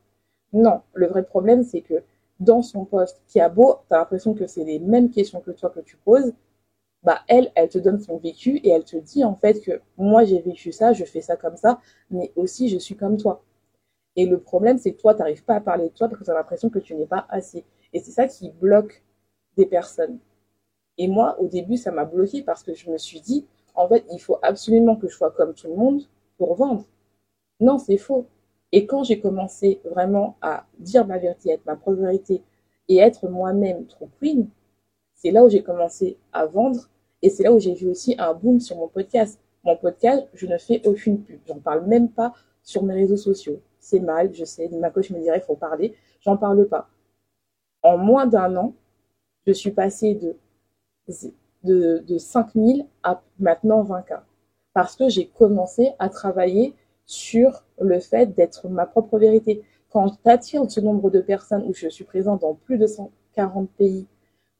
Non, 0.53 0.81
le 0.93 1.07
vrai 1.07 1.23
problème 1.23 1.63
c'est 1.63 1.81
que 1.81 2.03
dans 2.39 2.61
son 2.61 2.85
poste 2.85 3.21
qui 3.27 3.39
a 3.39 3.49
beau, 3.49 3.77
tu 3.87 3.95
as 3.95 3.99
l'impression 3.99 4.33
que 4.33 4.47
c'est 4.47 4.63
les 4.63 4.79
mêmes 4.79 5.09
questions 5.11 5.41
que 5.41 5.51
toi 5.51 5.69
que 5.69 5.79
tu 5.81 5.97
poses, 5.97 6.33
bah 7.03 7.21
elle, 7.27 7.51
elle 7.55 7.69
te 7.69 7.77
donne 7.79 7.99
son 7.99 8.17
vécu 8.17 8.57
et 8.63 8.69
elle 8.69 8.83
te 8.83 8.97
dit 8.97 9.23
en 9.23 9.35
fait 9.35 9.61
que 9.61 9.81
moi 9.97 10.23
j'ai 10.25 10.41
vécu 10.41 10.71
ça, 10.71 10.93
je 10.93 11.05
fais 11.05 11.21
ça 11.21 11.35
comme 11.35 11.57
ça, 11.57 11.79
mais 12.11 12.31
aussi 12.35 12.69
je 12.69 12.77
suis 12.77 12.95
comme 12.95 13.17
toi. 13.17 13.43
Et 14.15 14.25
le 14.25 14.39
problème 14.39 14.77
c'est 14.77 14.93
que 14.93 15.01
toi, 15.01 15.13
tu 15.13 15.19
n'arrives 15.19 15.43
pas 15.43 15.55
à 15.55 15.61
parler 15.61 15.85
de 15.85 15.93
toi 15.93 16.07
parce 16.07 16.19
que 16.19 16.25
tu 16.25 16.31
as 16.31 16.35
l'impression 16.35 16.69
que 16.69 16.79
tu 16.79 16.95
n'es 16.95 17.07
pas 17.07 17.25
assez. 17.29 17.65
Et 17.93 17.99
c'est 17.99 18.11
ça 18.11 18.27
qui 18.27 18.49
bloque 18.51 19.03
des 19.57 19.65
personnes. 19.65 20.19
Et 21.01 21.07
moi, 21.07 21.35
au 21.39 21.47
début, 21.47 21.77
ça 21.77 21.89
m'a 21.89 22.05
bloqué 22.05 22.43
parce 22.43 22.61
que 22.61 22.75
je 22.75 22.87
me 22.91 22.99
suis 22.99 23.21
dit, 23.21 23.47
en 23.73 23.87
fait, 23.87 24.05
il 24.11 24.19
faut 24.19 24.37
absolument 24.43 24.95
que 24.95 25.07
je 25.07 25.15
sois 25.15 25.31
comme 25.31 25.55
tout 25.55 25.67
le 25.67 25.73
monde 25.73 26.03
pour 26.37 26.53
vendre. 26.53 26.85
Non, 27.59 27.79
c'est 27.79 27.97
faux. 27.97 28.27
Et 28.71 28.85
quand 28.85 29.03
j'ai 29.03 29.19
commencé 29.19 29.81
vraiment 29.83 30.37
à 30.43 30.67
dire 30.77 31.07
ma 31.07 31.17
vérité, 31.17 31.53
être 31.53 31.65
ma 31.65 31.75
propre 31.75 32.01
vérité 32.01 32.43
et 32.87 32.97
être 32.97 33.27
moi-même 33.27 33.87
trop 33.87 34.09
queen, 34.19 34.47
c'est 35.15 35.31
là 35.31 35.43
où 35.43 35.49
j'ai 35.49 35.63
commencé 35.63 36.19
à 36.33 36.45
vendre 36.45 36.87
et 37.23 37.31
c'est 37.31 37.41
là 37.41 37.51
où 37.51 37.57
j'ai 37.57 37.73
vu 37.73 37.87
aussi 37.87 38.13
un 38.19 38.35
boom 38.35 38.59
sur 38.59 38.77
mon 38.77 38.87
podcast. 38.87 39.39
Mon 39.63 39.77
podcast, 39.77 40.27
je 40.35 40.45
ne 40.45 40.59
fais 40.59 40.85
aucune 40.85 41.23
pub. 41.23 41.39
J'en 41.47 41.57
parle 41.61 41.87
même 41.87 42.09
pas 42.09 42.31
sur 42.61 42.83
mes 42.83 42.93
réseaux 42.93 43.17
sociaux. 43.17 43.59
C'est 43.79 44.01
mal, 44.01 44.35
je 44.35 44.45
sais. 44.45 44.69
Ma 44.69 44.91
coach 44.91 45.09
me 45.09 45.19
dirait, 45.19 45.39
il 45.39 45.45
faut 45.47 45.55
parler. 45.55 45.95
J'en 46.19 46.37
parle 46.37 46.67
pas. 46.67 46.89
En 47.81 47.97
moins 47.97 48.27
d'un 48.27 48.55
an, 48.55 48.75
je 49.47 49.51
suis 49.51 49.71
passée 49.71 50.13
de 50.13 50.35
de, 51.63 52.03
de 52.07 52.17
5 52.17 52.53
000 52.55 52.87
à 53.03 53.21
maintenant 53.39 53.83
20 53.83 54.01
k 54.01 54.13
Parce 54.73 54.95
que 54.95 55.09
j'ai 55.09 55.27
commencé 55.27 55.91
à 55.99 56.09
travailler 56.09 56.75
sur 57.05 57.63
le 57.79 57.99
fait 57.99 58.35
d'être 58.35 58.69
ma 58.69 58.85
propre 58.85 59.17
vérité. 59.17 59.63
Quand 59.89 60.09
tu 60.09 60.29
attires 60.29 60.69
ce 60.69 60.79
nombre 60.79 61.09
de 61.09 61.19
personnes 61.19 61.63
où 61.67 61.73
je 61.73 61.89
suis 61.89 62.05
présente 62.05 62.41
dans 62.41 62.53
plus 62.53 62.77
de 62.77 62.87
140 62.87 63.69
pays, 63.71 64.07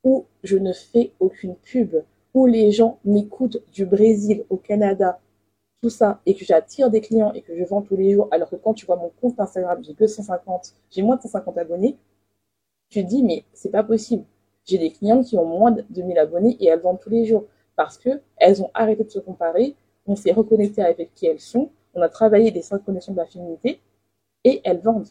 où 0.03 0.25
je 0.43 0.58
ne 0.58 0.74
fais 0.74 1.13
aucune 1.20 1.55
pub, 1.55 1.96
où 2.34 2.46
les 2.46 2.72
gens 2.72 3.00
m'écoutent 3.05 3.62
du 3.72 3.86
Brésil 3.86 4.46
au 4.50 4.58
Canada, 4.58 5.20
tout 5.81 5.89
ça, 5.89 6.22
et 6.25 6.36
que 6.36 6.46
j'attire 6.46 6.89
des 6.89 7.01
clients 7.01 7.34
et 7.34 7.41
que 7.41 7.58
je 7.58 7.63
vends 7.63 7.81
tous 7.81 7.96
les 7.96 8.13
jours, 8.13 8.27
alors 8.31 8.50
que 8.50 8.55
quand 8.55 8.74
tu 8.74 8.86
vois 8.86 8.98
mon 8.98 9.12
compte 9.22 9.39
Instagram, 9.39 9.84
j'ai 9.84 9.93
que 9.93 10.08
150, 10.08 10.74
j'ai 10.89 11.01
moins 11.01 11.15
de 11.15 11.22
150 11.22 11.58
abonnés, 11.58 11.98
tu 12.89 13.03
te 13.03 13.10
dis, 13.10 13.24
mais 13.24 13.46
c'est 13.53 13.72
pas 13.72 13.84
possible. 13.84 14.25
J'ai 14.72 14.78
des 14.78 14.92
clientes 14.92 15.25
qui 15.25 15.38
ont 15.38 15.46
moins 15.46 15.72
de 15.72 15.84
2000 15.90 16.18
abonnés 16.18 16.56
et 16.62 16.68
elles 16.68 16.80
vendent 16.80 17.01
tous 17.01 17.10
les 17.10 17.25
jours 17.25 17.44
parce 17.75 17.98
que 17.98 18.22
elles 18.38 18.62
ont 18.63 18.72
arrêté 18.74 19.04
de 19.04 19.10
se 19.10 19.20
comparer, 19.20 19.75
on 20.08 20.16
s'est 20.16 20.32
reconnecté 20.32 20.82
avec 20.82 21.13
qui 21.13 21.25
elles 21.25 21.42
sont, 21.42 21.72
on 21.94 22.01
a 22.01 22.08
travaillé 22.08 22.51
des 22.51 22.62
cinq 22.62 22.86
connexions 22.86 23.13
d'affinité 23.13 23.82
et 24.46 24.62
elles 24.63 24.80
vendent. 24.80 25.10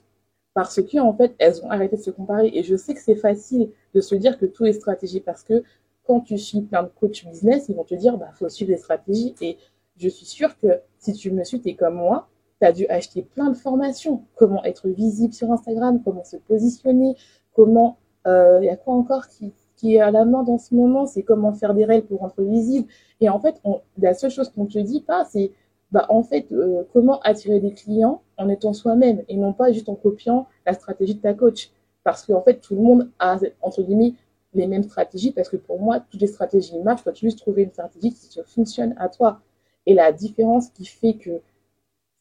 Parce 0.54 0.80
que, 0.82 0.98
en 0.98 1.14
fait, 1.14 1.34
elles 1.38 1.62
ont 1.62 1.70
arrêté 1.70 1.96
de 1.96 2.00
se 2.00 2.10
comparer. 2.10 2.50
Et 2.54 2.62
je 2.62 2.74
sais 2.74 2.94
que 2.94 3.00
c'est 3.00 3.16
facile 3.16 3.70
de 3.94 4.00
se 4.00 4.14
dire 4.14 4.38
que 4.38 4.46
tout 4.46 4.64
est 4.64 4.72
stratégie 4.72 5.20
parce 5.20 5.42
que 5.42 5.62
quand 6.04 6.20
tu 6.20 6.38
suis 6.38 6.62
plein 6.62 6.84
de 6.84 6.88
coach 6.88 7.26
business, 7.26 7.66
ils 7.68 7.76
vont 7.76 7.84
te 7.84 7.94
dire, 7.94 8.16
bah, 8.16 8.30
faut 8.34 8.48
suivre 8.48 8.72
des 8.72 8.78
stratégies. 8.78 9.34
Et 9.42 9.58
je 9.98 10.08
suis 10.08 10.24
sûre 10.24 10.56
que 10.56 10.80
si 10.98 11.12
tu 11.12 11.30
me 11.32 11.44
suis, 11.44 11.60
tu 11.60 11.68
es 11.68 11.74
comme 11.74 11.96
moi, 11.96 12.28
tu 12.62 12.66
as 12.66 12.72
dû 12.72 12.86
acheter 12.86 13.22
plein 13.22 13.50
de 13.50 13.56
formations. 13.56 14.24
Comment 14.36 14.64
être 14.64 14.88
visible 14.88 15.34
sur 15.34 15.52
Instagram, 15.52 16.00
comment 16.02 16.24
se 16.24 16.38
positionner, 16.38 17.14
comment... 17.52 17.98
Il 18.26 18.30
euh, 18.30 18.64
y 18.64 18.68
a 18.68 18.76
quoi 18.76 18.94
encore 18.94 19.26
qui, 19.28 19.52
est 19.94 20.00
à 20.00 20.10
la 20.10 20.24
mode 20.24 20.48
en 20.48 20.58
ce 20.58 20.74
moment? 20.74 21.06
C'est 21.06 21.22
comment 21.22 21.52
faire 21.52 21.74
des 21.74 21.84
règles 21.84 22.06
pour 22.06 22.26
être 22.26 22.42
visible. 22.42 22.88
Et 23.20 23.28
en 23.28 23.40
fait, 23.40 23.60
la 23.98 24.14
seule 24.14 24.30
chose 24.30 24.50
qu'on 24.50 24.64
ne 24.64 24.68
te 24.68 24.78
dit 24.78 25.00
pas, 25.00 25.24
c'est 25.24 25.52
bah, 25.90 26.06
en 26.08 26.22
fait, 26.22 26.52
euh, 26.52 26.84
comment 26.92 27.20
attirer 27.20 27.60
des 27.60 27.72
clients 27.72 28.22
en 28.36 28.48
étant 28.48 28.72
soi-même 28.72 29.24
et 29.28 29.36
non 29.36 29.52
pas 29.52 29.72
juste 29.72 29.88
en 29.88 29.94
copiant 29.96 30.46
la 30.66 30.74
stratégie 30.74 31.14
de 31.14 31.20
ta 31.20 31.34
coach. 31.34 31.70
Parce 32.04 32.24
qu'en 32.24 32.42
fait, 32.42 32.60
tout 32.60 32.74
le 32.74 32.82
monde 32.82 33.10
a, 33.18 33.38
entre 33.62 33.82
guillemets, 33.82 34.14
les 34.54 34.66
mêmes 34.66 34.82
stratégies 34.82 35.32
parce 35.32 35.48
que 35.48 35.56
pour 35.56 35.80
moi, 35.80 36.00
toutes 36.00 36.20
les 36.20 36.26
stratégies 36.26 36.78
marchent. 36.78 37.02
Tu 37.02 37.04
dois 37.04 37.14
juste 37.14 37.38
trouver 37.38 37.62
une 37.62 37.70
stratégie 37.70 38.12
qui 38.12 38.40
fonctionne 38.46 38.94
à 38.98 39.08
toi. 39.08 39.40
Et 39.86 39.94
la 39.94 40.12
différence 40.12 40.70
qui 40.70 40.84
fait 40.84 41.14
que 41.14 41.40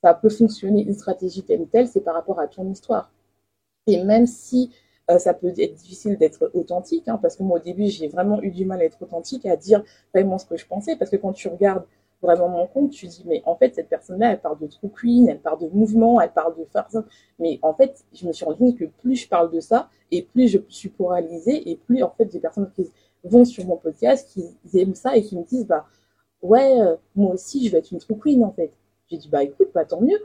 ça 0.02 0.14
peut 0.14 0.30
fonctionner 0.30 0.84
une 0.84 0.94
stratégie 0.94 1.44
telle 1.44 1.62
ou 1.62 1.66
telle, 1.66 1.88
c'est 1.88 2.02
par 2.02 2.16
rapport 2.16 2.40
à 2.40 2.48
ton 2.48 2.70
histoire. 2.70 3.12
Et 3.88 4.04
même 4.04 4.28
si 4.28 4.72
euh, 5.10 5.20
ça 5.20 5.34
peut 5.34 5.54
être 5.58 5.74
difficile 5.76 6.18
d'être 6.18 6.52
authentique, 6.54 7.08
hein, 7.08 7.20
parce 7.22 7.36
que 7.36 7.44
moi 7.44 7.60
au 7.60 7.62
début 7.62 7.88
j'ai 7.88 8.08
vraiment 8.08 8.42
eu 8.42 8.52
du 8.52 8.66
mal 8.66 8.82
à 8.82 8.86
être 8.86 9.02
authentique, 9.02 9.46
à 9.46 9.56
dire 9.56 9.84
vraiment 10.14 10.38
ce 10.38 10.46
que 10.46 10.58
je 10.58 10.66
pensais, 10.66 10.96
parce 10.96 11.12
que 11.12 11.18
quand 11.18 11.34
tu 11.34 11.48
regardes 11.48 11.86
vraiment 12.22 12.50
mon 12.50 12.68
compte, 12.68 12.92
tu 12.92 13.08
dis 13.08 13.24
mais 13.26 13.42
en 13.46 13.56
fait 13.56 13.76
cette 13.76 13.90
personne-là 13.90 14.34
elle 14.34 14.42
parle 14.42 14.60
de 14.60 14.68
true 14.68 14.90
queen, 14.90 15.30
elle 15.30 15.40
parle 15.40 15.60
de 15.62 15.68
mouvement, 15.70 16.20
elle 16.20 16.34
parle 16.34 16.58
de 16.58 16.66
farce, 16.66 16.98
mais 17.40 17.60
en 17.62 17.74
fait 17.74 18.04
je 18.14 18.28
me 18.28 18.34
suis 18.34 18.46
rendu 18.46 18.58
compte 18.58 18.78
que 18.78 18.86
plus 18.86 19.16
je 19.16 19.30
parle 19.30 19.52
de 19.52 19.60
ça 19.60 19.90
et 20.12 20.24
plus 20.24 20.48
je 20.48 20.60
suis 20.70 20.90
polarisée 20.90 21.70
et 21.70 21.78
plus 21.78 22.04
en 22.04 22.10
fait 22.12 22.26
des 22.26 22.40
personnes 22.40 22.70
qui 22.76 22.92
vont 23.24 23.46
sur 23.46 23.66
mon 23.66 23.78
podcast 23.78 24.30
qui 24.30 24.80
aiment 24.80 24.96
ça 24.96 25.16
et 25.16 25.24
qui 25.24 25.38
me 25.38 25.44
disent 25.44 25.68
bah 25.68 25.86
ouais 26.42 26.80
euh, 26.82 26.96
moi 27.16 27.34
aussi 27.34 27.66
je 27.66 27.72
vais 27.72 27.80
être 27.80 27.92
une 27.92 28.00
true 28.00 28.18
queen 28.18 28.44
en 28.44 28.52
fait 28.52 28.72
j'ai 29.10 29.18
dit, 29.18 29.30
bah 29.30 29.44
écoute, 29.44 29.72
pas 29.74 29.86
tant 29.86 30.02
mieux. 30.02 30.20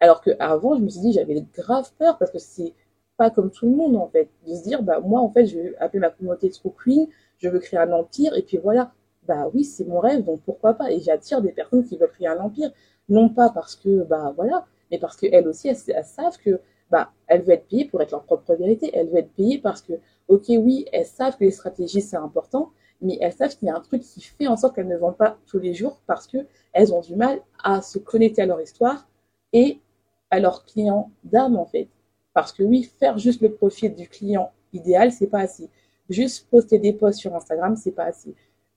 Alors 0.00 0.20
qu'avant, 0.20 0.76
je 0.76 0.82
me 0.82 0.88
suis 0.88 1.00
dit, 1.00 1.12
j'avais 1.12 1.44
grave 1.54 1.90
peur 1.98 2.18
parce 2.18 2.30
que 2.30 2.38
c'est 2.38 2.72
pas 3.16 3.30
comme 3.30 3.50
tout 3.50 3.66
le 3.66 3.76
monde, 3.76 3.96
en 3.96 4.08
fait. 4.08 4.28
De 4.46 4.54
se 4.54 4.62
dire, 4.62 4.82
bah 4.82 5.00
moi, 5.00 5.20
en 5.20 5.30
fait, 5.30 5.46
je 5.46 5.58
vais 5.58 5.76
appeler 5.78 6.00
ma 6.00 6.10
communauté 6.10 6.50
True 6.50 6.72
Queen, 6.72 7.06
je 7.38 7.48
veux 7.48 7.58
créer 7.58 7.80
un 7.80 7.92
empire, 7.92 8.34
et 8.36 8.42
puis 8.42 8.58
voilà. 8.58 8.92
Bah 9.26 9.48
oui, 9.54 9.64
c'est 9.64 9.86
mon 9.86 10.00
rêve, 10.00 10.22
donc 10.24 10.42
pourquoi 10.42 10.74
pas? 10.74 10.90
Et 10.92 11.00
j'attire 11.00 11.40
des 11.40 11.52
personnes 11.52 11.84
qui 11.84 11.96
veulent 11.96 12.10
créer 12.10 12.28
un 12.28 12.38
empire. 12.40 12.70
Non 13.08 13.28
pas 13.30 13.50
parce 13.50 13.74
que, 13.76 14.02
bah 14.04 14.32
voilà, 14.36 14.66
mais 14.90 14.98
parce 14.98 15.16
qu'elles 15.16 15.48
aussi, 15.48 15.68
elles, 15.68 16.04
savent 16.04 16.36
que, 16.38 16.60
bah, 16.90 17.10
elles 17.26 17.42
veulent 17.42 17.54
être 17.54 17.66
payées 17.68 17.86
pour 17.86 18.02
être 18.02 18.10
leur 18.10 18.24
propre 18.24 18.54
vérité. 18.54 18.90
Elles 18.94 19.08
veulent 19.08 19.18
être 19.18 19.32
payées 19.32 19.58
parce 19.58 19.80
que, 19.82 19.94
ok, 20.28 20.44
oui, 20.48 20.86
elles 20.92 21.06
savent 21.06 21.36
que 21.38 21.44
les 21.44 21.50
stratégies, 21.50 22.02
c'est 22.02 22.16
important, 22.16 22.70
mais 23.00 23.18
elles 23.20 23.32
savent 23.32 23.56
qu'il 23.56 23.68
y 23.68 23.70
a 23.70 23.76
un 23.76 23.80
truc 23.80 24.02
qui 24.02 24.20
fait 24.20 24.46
en 24.46 24.56
sorte 24.56 24.74
qu'elles 24.74 24.88
ne 24.88 24.96
vendent 24.96 25.16
pas 25.16 25.38
tous 25.46 25.58
les 25.58 25.74
jours 25.74 26.00
parce 26.06 26.26
que 26.26 26.38
elles 26.72 26.92
ont 26.92 27.00
du 27.00 27.16
mal 27.16 27.40
à 27.62 27.82
se 27.82 27.98
connecter 27.98 28.42
à 28.42 28.46
leur 28.46 28.60
histoire 28.60 29.08
et 29.52 29.80
à 30.30 30.40
leur 30.40 30.64
client 30.64 31.10
d'âme 31.24 31.56
en 31.56 31.66
fait. 31.66 31.88
Parce 32.34 32.52
que 32.52 32.62
oui, 32.62 32.82
faire 32.98 33.16
juste 33.16 33.40
le 33.40 33.52
profit 33.54 33.88
du 33.88 34.08
client 34.08 34.52
idéal, 34.72 35.12
c'est 35.12 35.28
pas 35.28 35.40
assez. 35.40 35.70
Juste 36.10 36.48
poster 36.50 36.78
des 36.78 36.92
posts 36.92 37.20
sur 37.20 37.34
Instagram, 37.34 37.76
c'est 37.76 37.92
pas 37.92 38.04
assez. 38.04 38.34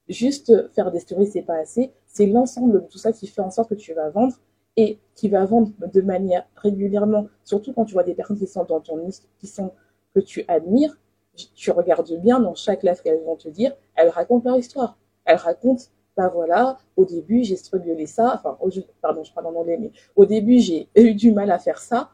Juste 0.08 0.70
faire 0.74 0.92
des 0.92 1.00
stories, 1.00 1.28
c'est 1.28 1.42
pas 1.42 1.58
assez. 1.58 1.92
C'est 2.06 2.28
l'ensemble 2.28 2.82
de 2.82 2.88
tout 2.88 2.98
ça 2.98 3.12
qui 3.12 3.28
fait 3.28 3.42
en 3.42 3.52
sorte 3.52 3.70
que 3.70 3.76
tu 3.76 3.94
vas 3.94 4.10
vendre 4.10 4.36
et 4.78 5.00
qui 5.16 5.28
va 5.28 5.44
vendre 5.44 5.72
de 5.92 6.02
manière 6.02 6.48
régulièrement, 6.56 7.28
surtout 7.44 7.74
quand 7.74 7.86
tu 7.86 7.94
vois 7.94 8.04
des 8.04 8.14
personnes 8.14 8.38
qui 8.38 8.48
sont 8.48 8.64
dans 8.64 8.80
ton 8.80 8.98
liste, 8.98 9.28
qui 9.40 9.48
sont 9.48 9.72
que 10.14 10.20
tu 10.20 10.46
admires, 10.48 10.96
tu 11.56 11.72
regardes 11.72 12.12
bien 12.22 12.40
dans 12.40 12.56
chaque 12.56 12.84
live 12.84 13.02
qu'elles 13.02 13.24
vont 13.24 13.36
te 13.36 13.50
dire, 13.50 13.76
elles 13.96 14.10
racontent 14.10 14.48
leur 14.48 14.58
histoire. 14.58 14.98
Elles 15.26 15.38
racontent, 15.38 15.84
bah 16.16 16.30
voilà, 16.30 16.78
au 16.96 17.06
début 17.06 17.44
j'ai 17.44 17.56
strugglé 17.56 18.06
ça, 18.06 18.36
enfin, 18.36 18.58
au, 18.62 18.70
pardon, 19.02 19.24
je 19.24 19.34
parle 19.34 19.48
en 19.48 19.56
anglais, 19.56 19.78
mais 19.80 19.92
au 20.16 20.26
début 20.26 20.60
j'ai 20.60 20.88
eu 20.96 21.16
du 21.16 21.32
mal 21.32 21.52
à 21.52 21.60
faire 21.60 21.80
ça 21.80 22.12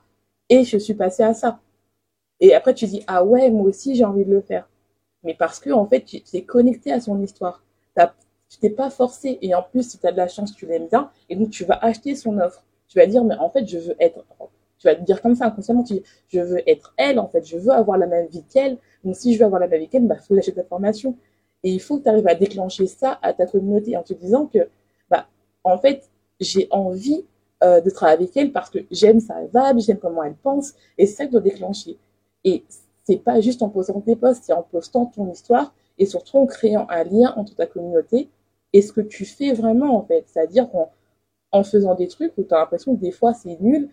et 0.53 0.63
je 0.63 0.77
suis 0.77 0.93
passée 0.93 1.23
à 1.23 1.33
ça. 1.33 1.59
Et 2.39 2.53
après 2.53 2.73
tu 2.73 2.85
dis, 2.85 3.03
ah 3.07 3.23
ouais, 3.23 3.49
moi 3.49 3.63
aussi 3.63 3.95
j'ai 3.95 4.05
envie 4.05 4.25
de 4.25 4.31
le 4.31 4.41
faire. 4.41 4.69
Mais 5.23 5.33
parce 5.33 5.59
que 5.59 5.71
en 5.71 5.85
fait, 5.85 6.03
tu 6.03 6.21
t'es 6.21 6.43
connecté 6.43 6.91
à 6.91 6.99
son 6.99 7.21
histoire. 7.21 7.63
Tu 8.49 8.59
t'es 8.59 8.69
pas 8.69 8.91
forcé. 8.91 9.39
Et 9.41 9.55
en 9.55 9.63
plus, 9.63 9.89
si 9.89 9.97
tu 9.97 10.05
as 10.05 10.11
de 10.11 10.17
la 10.17 10.27
chance, 10.27 10.53
tu 10.53 10.67
l'aimes 10.67 10.87
bien. 10.87 11.09
Et 11.27 11.35
donc, 11.35 11.49
tu 11.49 11.65
vas 11.65 11.79
acheter 11.81 12.15
son 12.15 12.37
offre. 12.37 12.63
Tu 12.87 12.99
vas 12.99 13.07
dire, 13.07 13.23
mais 13.23 13.35
en 13.35 13.49
fait, 13.49 13.65
je 13.67 13.79
veux 13.79 13.95
être 13.99 14.23
tu 14.83 14.89
vas 14.89 14.95
te 14.95 15.01
dire 15.01 15.21
comme 15.21 15.33
ça 15.33 15.45
inconsciemment, 15.45 15.83
tu 15.83 16.01
je 16.27 16.41
veux 16.41 16.69
être 16.69 16.93
elle, 16.97 17.17
en 17.17 17.29
fait, 17.29 17.47
je 17.47 17.57
veux 17.57 17.71
avoir 17.71 17.97
la 17.97 18.05
même 18.05 18.27
vie 18.27 18.43
qu'elle. 18.43 18.77
Donc, 19.05 19.15
si 19.15 19.33
je 19.33 19.39
veux 19.39 19.45
avoir 19.45 19.61
la 19.61 19.67
même 19.67 19.79
vie 19.79 19.87
qu'elle, 19.87 20.05
bah, 20.05 20.17
faut 20.17 20.35
lâcher 20.35 20.53
ta 20.53 20.63
formation. 20.63 21.17
Et 21.63 21.71
il 21.71 21.79
faut 21.79 21.97
que 21.97 22.03
tu 22.03 22.09
arrives 22.09 22.27
à 22.27 22.35
déclencher 22.35 22.85
ça 22.87 23.17
à 23.21 23.33
ta 23.33 23.45
communauté 23.45 23.95
en 23.95 24.03
te 24.03 24.13
disant 24.13 24.45
que, 24.45 24.67
bah, 25.09 25.27
en 25.63 25.77
fait, 25.77 26.09
j'ai 26.41 26.67
envie 26.69 27.25
euh, 27.63 27.81
de 27.81 27.89
travailler 27.89 28.17
avec 28.17 28.35
elle 28.37 28.51
parce 28.51 28.69
que 28.69 28.79
j'aime 28.91 29.19
sa 29.19 29.41
vibe, 29.41 29.79
j'aime 29.79 29.97
comment 29.97 30.23
elle 30.23 30.35
pense, 30.35 30.73
et 30.97 31.05
c'est 31.05 31.15
ça 31.15 31.25
que 31.25 31.31
doit 31.31 31.41
déclencher. 31.41 31.97
Et 32.43 32.63
c'est 33.03 33.17
pas 33.17 33.41
juste 33.41 33.61
en 33.61 33.69
postant 33.69 34.01
tes 34.01 34.15
posts, 34.15 34.43
c'est 34.45 34.53
en 34.53 34.63
postant 34.63 35.05
ton 35.05 35.31
histoire 35.31 35.73
et 35.97 36.05
surtout 36.05 36.37
en 36.37 36.45
créant 36.45 36.87
un 36.89 37.03
lien 37.03 37.33
entre 37.37 37.55
ta 37.55 37.65
communauté 37.65 38.29
et 38.73 38.81
ce 38.81 38.91
que 38.91 39.01
tu 39.01 39.25
fais 39.25 39.53
vraiment, 39.53 39.95
en 39.95 40.03
fait. 40.03 40.25
C'est-à-dire 40.27 40.67
en, 40.75 40.91
en 41.51 41.63
faisant 41.63 41.95
des 41.95 42.07
trucs 42.07 42.33
où 42.37 42.43
tu 42.43 42.53
as 42.53 42.59
l'impression 42.59 42.95
que 42.95 43.01
des 43.01 43.11
fois 43.11 43.33
c'est 43.33 43.59
nul, 43.61 43.89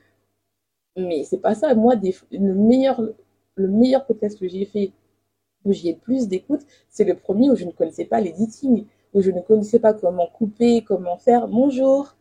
mais 0.96 1.24
c'est 1.24 1.38
pas 1.38 1.54
ça. 1.54 1.74
Moi, 1.74 1.94
le, 2.30 2.54
meilleur, 2.54 3.00
le 3.54 3.68
meilleur 3.68 4.06
podcast 4.06 4.38
que 4.38 4.48
j'ai 4.48 4.64
fait, 4.64 4.92
où 5.64 5.72
j'ai 5.72 5.94
plus 5.94 6.26
d'écoute, 6.28 6.62
c'est 6.88 7.04
le 7.04 7.14
premier 7.14 7.50
où 7.50 7.56
je 7.56 7.66
ne 7.66 7.72
connaissais 7.72 8.06
pas 8.06 8.20
l'editing, 8.20 8.86
où 9.14 9.20
je 9.20 9.30
ne 9.30 9.40
connaissais 9.40 9.78
pas 9.78 9.92
comment 9.92 10.26
couper, 10.26 10.82
comment 10.82 11.18
faire 11.18 11.48
bonjour, 11.48 12.16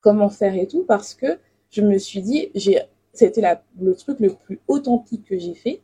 comment 0.00 0.28
faire 0.28 0.54
et 0.54 0.66
tout, 0.66 0.84
parce 0.84 1.14
que 1.14 1.38
je 1.70 1.82
me 1.82 1.98
suis 1.98 2.22
dit, 2.22 2.50
j'ai, 2.54 2.80
c'était 3.12 3.42
le 3.80 3.94
truc 3.94 4.20
le 4.20 4.30
plus 4.30 4.60
authentique 4.68 5.24
que 5.24 5.38
j'ai 5.38 5.54
fait. 5.54 5.82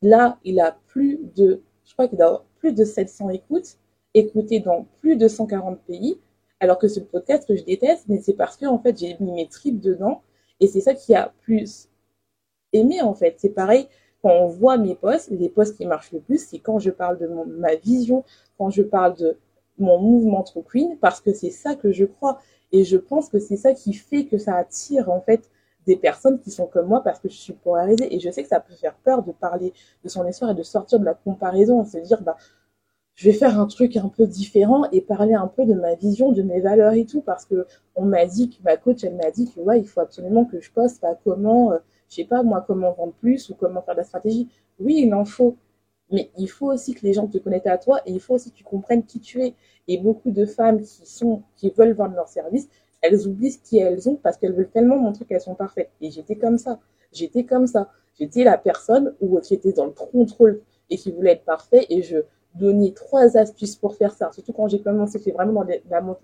Là, 0.00 0.38
il 0.44 0.60
a 0.60 0.78
plus 0.88 1.20
de, 1.36 1.62
je 1.84 1.92
crois 1.92 2.08
qu'il 2.08 2.20
a 2.22 2.42
plus 2.58 2.72
de 2.72 2.84
700 2.84 3.30
écoutes, 3.30 3.78
écouté 4.14 4.60
dans 4.60 4.86
plus 5.00 5.16
de 5.16 5.28
140 5.28 5.80
pays, 5.80 6.18
alors 6.60 6.78
que 6.78 6.88
ce 6.88 7.00
podcast 7.00 7.46
que 7.46 7.56
je 7.56 7.64
déteste, 7.64 8.04
mais 8.08 8.20
c'est 8.20 8.34
parce 8.34 8.56
que, 8.56 8.66
en 8.66 8.78
fait, 8.78 8.98
j'ai 8.98 9.16
mis 9.20 9.32
mes 9.32 9.48
tripes 9.48 9.80
dedans 9.80 10.22
et 10.60 10.68
c'est 10.68 10.80
ça 10.80 10.94
qui 10.94 11.14
a 11.14 11.32
plus 11.40 11.88
aimé, 12.72 13.02
en 13.02 13.14
fait. 13.14 13.34
C'est 13.38 13.50
pareil, 13.50 13.88
quand 14.22 14.30
on 14.30 14.46
voit 14.46 14.78
mes 14.78 14.94
posts, 14.94 15.30
les 15.30 15.48
posts 15.48 15.76
qui 15.76 15.86
marchent 15.86 16.12
le 16.12 16.20
plus, 16.20 16.46
c'est 16.46 16.60
quand 16.60 16.78
je 16.78 16.90
parle 16.90 17.18
de 17.18 17.26
ma 17.26 17.74
vision, 17.74 18.24
quand 18.56 18.70
je 18.70 18.82
parle 18.82 19.16
de 19.16 19.36
mon 19.78 19.98
mouvement 19.98 20.42
trop 20.42 20.62
queen, 20.62 20.96
parce 20.98 21.20
que 21.20 21.32
c'est 21.32 21.50
ça 21.50 21.74
que 21.74 21.90
je 21.92 22.04
crois. 22.04 22.40
Et 22.72 22.84
je 22.84 22.96
pense 22.96 23.28
que 23.28 23.38
c'est 23.38 23.56
ça 23.56 23.74
qui 23.74 23.92
fait 23.92 24.26
que 24.26 24.38
ça 24.38 24.56
attire, 24.56 25.10
en 25.10 25.20
fait, 25.20 25.50
des 25.86 25.96
personnes 25.96 26.40
qui 26.40 26.50
sont 26.50 26.66
comme 26.66 26.86
moi 26.86 27.02
parce 27.02 27.18
que 27.18 27.28
je 27.28 27.36
suis 27.36 27.52
polarisée. 27.52 28.14
Et 28.14 28.20
je 28.20 28.30
sais 28.30 28.42
que 28.42 28.48
ça 28.48 28.60
peut 28.60 28.74
faire 28.74 28.94
peur 28.94 29.22
de 29.22 29.32
parler 29.32 29.72
de 30.04 30.08
son 30.08 30.26
histoire 30.26 30.50
et 30.52 30.54
de 30.54 30.62
sortir 30.62 30.98
de 31.00 31.04
la 31.04 31.14
comparaison, 31.14 31.84
se 31.84 31.98
dire, 31.98 32.22
bah, 32.22 32.36
je 33.14 33.28
vais 33.28 33.34
faire 33.34 33.60
un 33.60 33.66
truc 33.66 33.96
un 33.96 34.08
peu 34.08 34.26
différent 34.26 34.84
et 34.90 35.00
parler 35.00 35.34
un 35.34 35.46
peu 35.46 35.66
de 35.66 35.74
ma 35.74 35.94
vision, 35.94 36.32
de 36.32 36.42
mes 36.42 36.60
valeurs 36.60 36.94
et 36.94 37.04
tout, 37.04 37.20
parce 37.20 37.44
que 37.44 37.66
on 37.94 38.04
m'a 38.04 38.26
dit 38.26 38.48
que 38.50 38.62
ma 38.64 38.76
coach, 38.76 39.04
elle 39.04 39.16
m'a 39.16 39.30
dit 39.30 39.50
que 39.50 39.60
il 39.76 39.86
faut 39.86 40.00
absolument 40.00 40.44
que 40.44 40.60
je 40.60 40.70
poste 40.72 41.00
pas 41.00 41.14
comment, 41.22 41.72
euh, 41.72 41.78
je 42.08 42.16
sais 42.16 42.24
pas 42.24 42.42
moi, 42.42 42.64
comment 42.66 42.92
vendre 42.92 43.12
plus 43.14 43.50
ou 43.50 43.54
comment 43.54 43.82
faire 43.82 43.94
de 43.94 44.00
la 44.00 44.04
stratégie. 44.04 44.48
Oui, 44.80 45.02
il 45.06 45.14
en 45.14 45.24
faut, 45.24 45.56
mais 46.12 46.30
il 46.38 46.48
faut 46.48 46.72
aussi 46.72 46.94
que 46.94 47.04
les 47.04 47.12
gens 47.12 47.26
te 47.26 47.38
connaissent 47.38 47.66
à 47.66 47.78
toi 47.78 48.00
et 48.06 48.12
il 48.12 48.20
faut 48.20 48.34
aussi 48.34 48.50
que 48.50 48.56
tu 48.56 48.64
comprennes 48.64 49.04
qui 49.04 49.20
tu 49.20 49.42
es. 49.42 49.54
Et 49.88 49.98
beaucoup 49.98 50.30
de 50.30 50.44
femmes 50.46 50.80
qui 50.80 51.06
sont, 51.06 51.42
qui 51.56 51.70
veulent 51.70 51.94
vendre 51.94 52.14
leur 52.14 52.28
service, 52.28 52.68
elles 53.00 53.26
oublient 53.26 53.58
qui 53.64 53.78
elles 53.78 54.08
ont 54.08 54.16
parce 54.16 54.36
qu'elles 54.36 54.52
veulent 54.52 54.70
tellement 54.70 54.96
montrer 54.96 55.24
qu'elles 55.24 55.40
sont 55.40 55.54
parfaites. 55.54 55.90
Et 56.00 56.10
j'étais 56.10 56.36
comme 56.36 56.58
ça. 56.58 56.78
J'étais 57.12 57.44
comme 57.44 57.66
ça. 57.66 57.90
J'étais 58.18 58.44
la 58.44 58.58
personne 58.58 59.14
où 59.20 59.40
qui 59.40 59.54
était 59.54 59.72
dans 59.72 59.86
le 59.86 59.92
contrôle 59.92 60.62
et 60.90 60.96
qui 60.96 61.10
voulait 61.10 61.32
être 61.32 61.44
parfait 61.44 61.86
et 61.88 62.02
je 62.02 62.18
donner 62.54 62.92
trois 62.92 63.36
astuces 63.36 63.76
pour 63.76 63.96
faire 63.96 64.12
ça. 64.12 64.30
Surtout 64.32 64.52
quand 64.52 64.68
j'ai 64.68 64.80
commencé, 64.80 65.18
c'est 65.18 65.30
vraiment 65.32 65.64
dans 65.64 65.66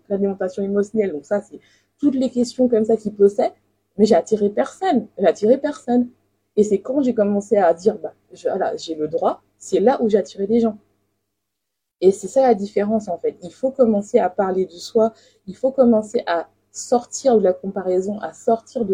l'alimentation 0.09 0.63
émotionnelle. 0.63 1.13
Donc 1.13 1.25
ça, 1.25 1.41
c'est 1.41 1.59
toutes 1.99 2.15
les 2.15 2.31
questions 2.31 2.69
comme 2.69 2.85
ça 2.85 2.97
qui 2.97 3.11
posaient. 3.11 3.53
Mais 3.97 4.05
j'ai 4.05 4.15
attiré 4.15 4.51
personne. 4.51 5.09
J'ai 5.19 5.27
attiré 5.27 5.59
personne. 5.59 6.09
Et 6.57 6.65
c'est 6.65 6.81
quand 6.81 7.03
j'ai 7.03 7.15
commencé 7.15 7.57
à 7.57 7.73
dire, 7.73 7.97
bah, 7.99 8.13
voilà, 8.43 8.77
j'ai 8.77 8.95
le 8.95 9.09
droit, 9.09 9.43
c'est 9.59 9.81
là 9.81 10.01
où 10.01 10.09
attiré 10.17 10.47
des 10.47 10.61
gens. 10.61 10.79
Et 12.01 12.13
c'est 12.13 12.29
ça 12.29 12.43
la 12.43 12.55
différence, 12.55 13.09
en 13.09 13.19
fait. 13.19 13.37
Il 13.43 13.53
faut 13.53 13.71
commencer 13.71 14.19
à 14.19 14.31
parler 14.31 14.67
de 14.67 14.73
soi. 14.73 15.13
Il 15.47 15.57
faut 15.57 15.73
commencer 15.73 16.23
à 16.27 16.49
sortir 16.71 17.39
de 17.39 17.43
la 17.43 17.53
comparaison, 17.53 18.21
à 18.21 18.33
sortir 18.33 18.85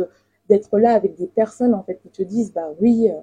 d'être 0.48 0.78
là 0.78 0.94
avec 0.94 1.14
des 1.16 1.26
personnes, 1.26 1.74
en 1.74 1.82
fait, 1.82 1.96
qui 1.96 2.08
te 2.08 2.22
disent, 2.22 2.52
bah 2.52 2.70
oui, 2.80 3.10
euh, 3.10 3.20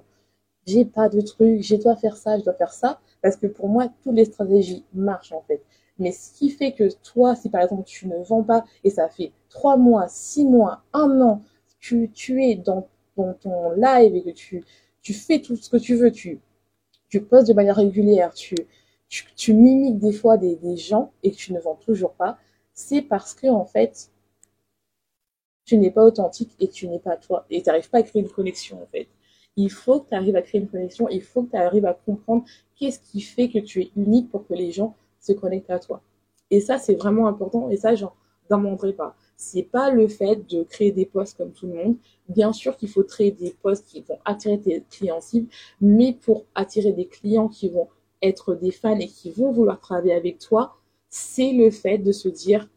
j'ai 0.66 0.84
pas 0.84 1.08
de 1.08 1.20
truc, 1.20 1.62
j'ai 1.62 1.78
dois 1.78 1.96
faire 1.96 2.16
ça, 2.16 2.38
je 2.38 2.44
dois 2.44 2.54
faire 2.54 2.72
ça. 2.72 3.00
Parce 3.22 3.36
que 3.36 3.46
pour 3.46 3.68
moi, 3.68 3.88
toutes 4.02 4.14
les 4.14 4.24
stratégies 4.24 4.84
marchent 4.94 5.32
en 5.32 5.42
fait. 5.42 5.62
Mais 5.98 6.12
ce 6.12 6.32
qui 6.32 6.50
fait 6.50 6.72
que 6.72 6.88
toi, 7.02 7.34
si 7.36 7.50
par 7.50 7.62
exemple 7.62 7.84
tu 7.84 8.08
ne 8.08 8.22
vends 8.24 8.42
pas 8.42 8.64
et 8.84 8.90
ça 8.90 9.08
fait 9.08 9.32
trois 9.48 9.76
mois, 9.76 10.08
six 10.08 10.44
mois, 10.44 10.82
un 10.92 11.20
an, 11.20 11.42
tu, 11.78 12.10
tu 12.12 12.44
es 12.44 12.56
dans, 12.56 12.88
ton 13.14 13.72
live 13.72 14.14
et 14.16 14.22
que 14.22 14.30
tu 14.30 14.64
fais 15.12 15.40
tout 15.40 15.56
ce 15.56 15.68
que 15.68 15.76
tu 15.76 15.94
veux, 15.96 16.10
tu, 16.10 16.40
tu 17.12 17.20
postes 17.20 17.46
de 17.46 17.52
manière 17.52 17.76
régulière, 17.76 18.32
tu, 18.32 18.54
tu, 19.36 19.52
mimiques 19.52 19.98
des 19.98 20.12
fois 20.12 20.38
des, 20.38 20.56
des 20.56 20.78
gens 20.78 21.12
et 21.22 21.30
que 21.30 21.36
tu 21.36 21.52
ne 21.52 21.60
vends 21.60 21.74
toujours 21.74 22.14
pas, 22.14 22.38
c'est 22.72 23.02
parce 23.02 23.34
que 23.34 23.48
en 23.48 23.66
fait, 23.66 24.10
tu 25.66 25.76
n'es 25.76 25.90
pas 25.90 26.06
authentique 26.06 26.56
et 26.58 26.68
tu 26.68 26.88
n'es 26.88 26.98
pas 26.98 27.18
toi. 27.18 27.44
Et 27.50 27.60
tu 27.62 27.68
n'arrives 27.68 27.90
pas 27.90 27.98
à 27.98 28.02
créer 28.02 28.22
une 28.22 28.30
connexion, 28.30 28.82
en 28.82 28.86
fait. 28.86 29.08
Il 29.56 29.70
faut 29.70 30.00
que 30.00 30.08
tu 30.08 30.14
arrives 30.14 30.36
à 30.36 30.40
créer 30.40 30.62
une 30.62 30.68
connexion, 30.68 31.06
il 31.10 31.20
faut 31.20 31.42
que 31.42 31.50
tu 31.50 31.56
arrives 31.58 31.84
à 31.84 31.92
comprendre 31.92 32.44
qu'est-ce 32.76 33.00
qui 33.00 33.20
fait 33.20 33.50
que 33.50 33.58
tu 33.58 33.82
es 33.82 33.90
unique 33.94 34.30
pour 34.30 34.46
que 34.46 34.54
les 34.54 34.72
gens 34.72 34.96
se 35.20 35.34
connectent 35.34 35.68
à 35.68 35.80
toi. 35.80 36.00
Et 36.48 36.62
ça, 36.62 36.78
c'est 36.78 36.94
vraiment 36.94 37.28
important. 37.28 37.68
Et 37.68 37.76
ça, 37.76 37.94
j'en 37.94 38.14
demanderai 38.48 38.94
pas. 38.94 39.16
C'est 39.44 39.64
pas 39.64 39.90
le 39.90 40.06
fait 40.06 40.48
de 40.48 40.62
créer 40.62 40.92
des 40.92 41.04
posts 41.04 41.36
comme 41.36 41.52
tout 41.52 41.66
le 41.66 41.74
monde. 41.74 41.96
Bien 42.28 42.52
sûr 42.52 42.76
qu'il 42.76 42.88
faut 42.88 43.02
créer 43.02 43.32
des 43.32 43.50
posts 43.60 43.84
qui 43.88 44.00
vont 44.00 44.20
attirer 44.24 44.60
tes 44.60 44.84
clients 44.88 45.20
cibles, 45.20 45.48
mais 45.80 46.12
pour 46.12 46.44
attirer 46.54 46.92
des 46.92 47.06
clients 47.06 47.48
qui 47.48 47.68
vont 47.68 47.88
être 48.22 48.54
des 48.54 48.70
fans 48.70 48.98
et 48.98 49.08
qui 49.08 49.32
vont 49.32 49.50
vouloir 49.50 49.80
travailler 49.80 50.14
avec 50.14 50.38
toi, 50.38 50.76
c'est 51.10 51.52
le 51.52 51.72
fait 51.72 51.98
de 51.98 52.12
se 52.12 52.28
dire 52.28 52.68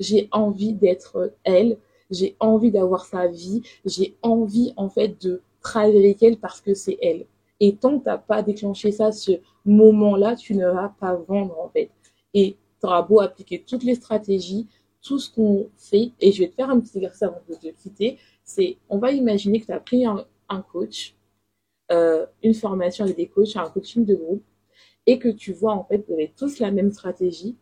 j'ai 0.00 0.28
envie 0.32 0.72
d'être 0.72 1.34
elle, 1.44 1.76
j'ai 2.10 2.36
envie 2.40 2.70
d'avoir 2.70 3.04
sa 3.04 3.28
vie, 3.28 3.60
j'ai 3.84 4.16
envie 4.22 4.72
en 4.76 4.88
fait 4.88 5.20
de 5.22 5.42
travailler 5.60 5.98
avec 5.98 6.22
elle 6.22 6.38
parce 6.38 6.62
que 6.62 6.72
c'est 6.72 6.96
elle. 7.02 7.26
Et 7.60 7.76
tant 7.76 7.98
que 7.98 8.04
tu 8.04 8.08
n'as 8.08 8.18
pas 8.18 8.42
déclenché 8.42 8.92
ça, 8.92 9.12
ce 9.12 9.32
moment-là, 9.66 10.36
tu 10.36 10.54
ne 10.54 10.66
vas 10.66 10.94
pas 10.98 11.16
vendre 11.16 11.60
en 11.60 11.68
fait. 11.68 11.90
Et 12.32 12.56
tu 12.80 12.86
auras 12.86 13.02
beau 13.02 13.20
appliquer 13.20 13.62
toutes 13.62 13.84
les 13.84 13.94
stratégies, 13.94 14.66
tout 15.04 15.18
ce 15.18 15.30
qu'on 15.30 15.70
fait, 15.76 16.12
et 16.20 16.32
je 16.32 16.42
vais 16.42 16.48
te 16.48 16.54
faire 16.54 16.70
un 16.70 16.80
petit 16.80 16.96
exercice 16.96 17.22
avant 17.22 17.40
de 17.48 17.54
te 17.54 17.68
quitter, 17.68 18.18
c'est 18.42 18.78
on 18.88 18.98
va 18.98 19.12
imaginer 19.12 19.60
que 19.60 19.66
tu 19.66 19.72
as 19.72 19.80
pris 19.80 20.04
un, 20.06 20.26
coach, 20.72 21.14
euh, 21.92 22.26
une 22.42 22.54
formation 22.54 23.04
avec 23.04 23.16
des 23.16 23.28
coachs, 23.28 23.54
un 23.56 23.68
coaching 23.70 24.04
de 24.04 24.14
groupe, 24.16 24.42
et 25.06 25.18
que 25.18 25.28
tu 25.28 25.52
vois 25.52 25.74
en 25.74 25.84
fait 25.84 26.04
vous 26.08 26.14
avez 26.14 26.32
tous 26.36 26.58
la 26.58 26.70
même 26.70 26.90
stratégie, 26.90 27.56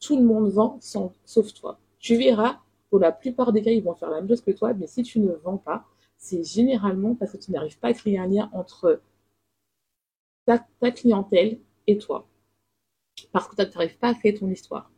tout 0.00 0.16
le 0.16 0.24
monde 0.24 0.50
vend 0.50 0.78
sauf 0.80 1.54
toi. 1.54 1.78
Tu 2.00 2.16
verras, 2.16 2.58
pour 2.90 2.98
la 2.98 3.12
plupart 3.12 3.52
des 3.52 3.62
cas, 3.62 3.70
ils 3.70 3.82
vont 3.82 3.94
faire 3.94 4.10
la 4.10 4.16
même 4.16 4.28
chose 4.28 4.40
que 4.40 4.50
toi, 4.50 4.74
mais 4.74 4.86
si 4.86 5.02
tu 5.02 5.20
ne 5.20 5.32
vends 5.32 5.58
pas, 5.58 5.84
c'est 6.16 6.42
généralement 6.44 7.14
parce 7.14 7.32
que 7.32 7.36
tu 7.36 7.52
n'arrives 7.52 7.78
pas 7.78 7.88
à 7.88 7.92
créer 7.94 8.18
un 8.18 8.26
lien 8.26 8.50
entre 8.52 9.00
ta, 10.46 10.90
clientèle 10.90 11.60
et 11.86 11.98
toi. 11.98 12.26
Parce 13.32 13.48
que 13.48 13.62
tu 13.62 13.70
n'arrives 13.76 13.98
pas 13.98 14.08
à 14.08 14.14
créer 14.14 14.34
ton 14.34 14.48
histoire. 14.50 14.90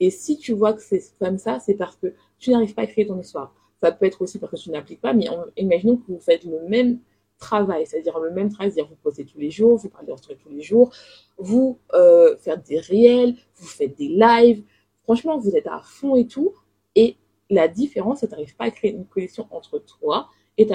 Et 0.00 0.10
si 0.10 0.38
tu 0.38 0.52
vois 0.52 0.72
que 0.72 0.82
c'est 0.82 1.02
comme 1.18 1.38
ça, 1.38 1.60
c'est 1.60 1.74
parce 1.74 1.96
que 1.96 2.12
tu 2.38 2.50
n'arrives 2.50 2.74
pas 2.74 2.82
à 2.82 2.86
créer 2.86 3.06
ton 3.06 3.18
histoire. 3.18 3.54
Ça 3.82 3.92
peut 3.92 4.06
être 4.06 4.22
aussi 4.22 4.38
parce 4.38 4.52
que 4.52 4.56
tu 4.56 4.70
n'appliques 4.70 5.00
pas, 5.00 5.12
mais 5.12 5.26
imaginons 5.56 5.96
que 5.96 6.12
vous 6.12 6.20
faites 6.20 6.44
le 6.44 6.60
même 6.68 6.98
travail, 7.38 7.86
c'est-à-dire 7.86 8.18
le 8.18 8.30
même 8.30 8.48
travail, 8.48 8.72
c'est-à-dire 8.72 8.90
vous 8.90 9.00
posez 9.02 9.24
tous 9.24 9.38
les 9.38 9.50
jours, 9.50 9.76
vous 9.76 9.88
parlez 9.88 10.14
truc 10.16 10.38
tous 10.38 10.48
les 10.48 10.62
jours, 10.62 10.90
vous 11.38 11.78
euh, 11.92 12.36
faites 12.38 12.64
des 12.66 12.78
réels, 12.78 13.36
vous 13.56 13.66
faites 13.66 13.96
des 13.96 14.08
lives. 14.08 14.64
Franchement, 15.02 15.38
vous 15.38 15.54
êtes 15.56 15.66
à 15.66 15.80
fond 15.84 16.16
et 16.16 16.26
tout. 16.26 16.54
Et 16.94 17.16
la 17.50 17.68
différence, 17.68 18.20
c'est 18.20 18.26
que 18.26 18.32
tu 18.32 18.36
n'arrives 18.36 18.56
pas 18.56 18.64
à 18.64 18.70
créer 18.70 18.92
une 18.92 19.04
connexion 19.04 19.46
entre 19.50 19.78
toi 19.78 20.28
et, 20.56 20.66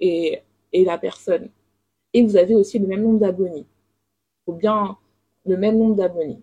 et, 0.00 0.42
et 0.72 0.84
la 0.84 0.98
personne. 0.98 1.50
Et 2.12 2.22
vous 2.22 2.36
avez 2.36 2.54
aussi 2.54 2.78
le 2.78 2.86
même 2.86 3.02
nombre 3.02 3.20
d'abonnés. 3.20 3.66
Ou 4.46 4.52
bien 4.52 4.98
le 5.46 5.56
même 5.56 5.78
nombre 5.78 5.94
d'abonnés. 5.94 6.42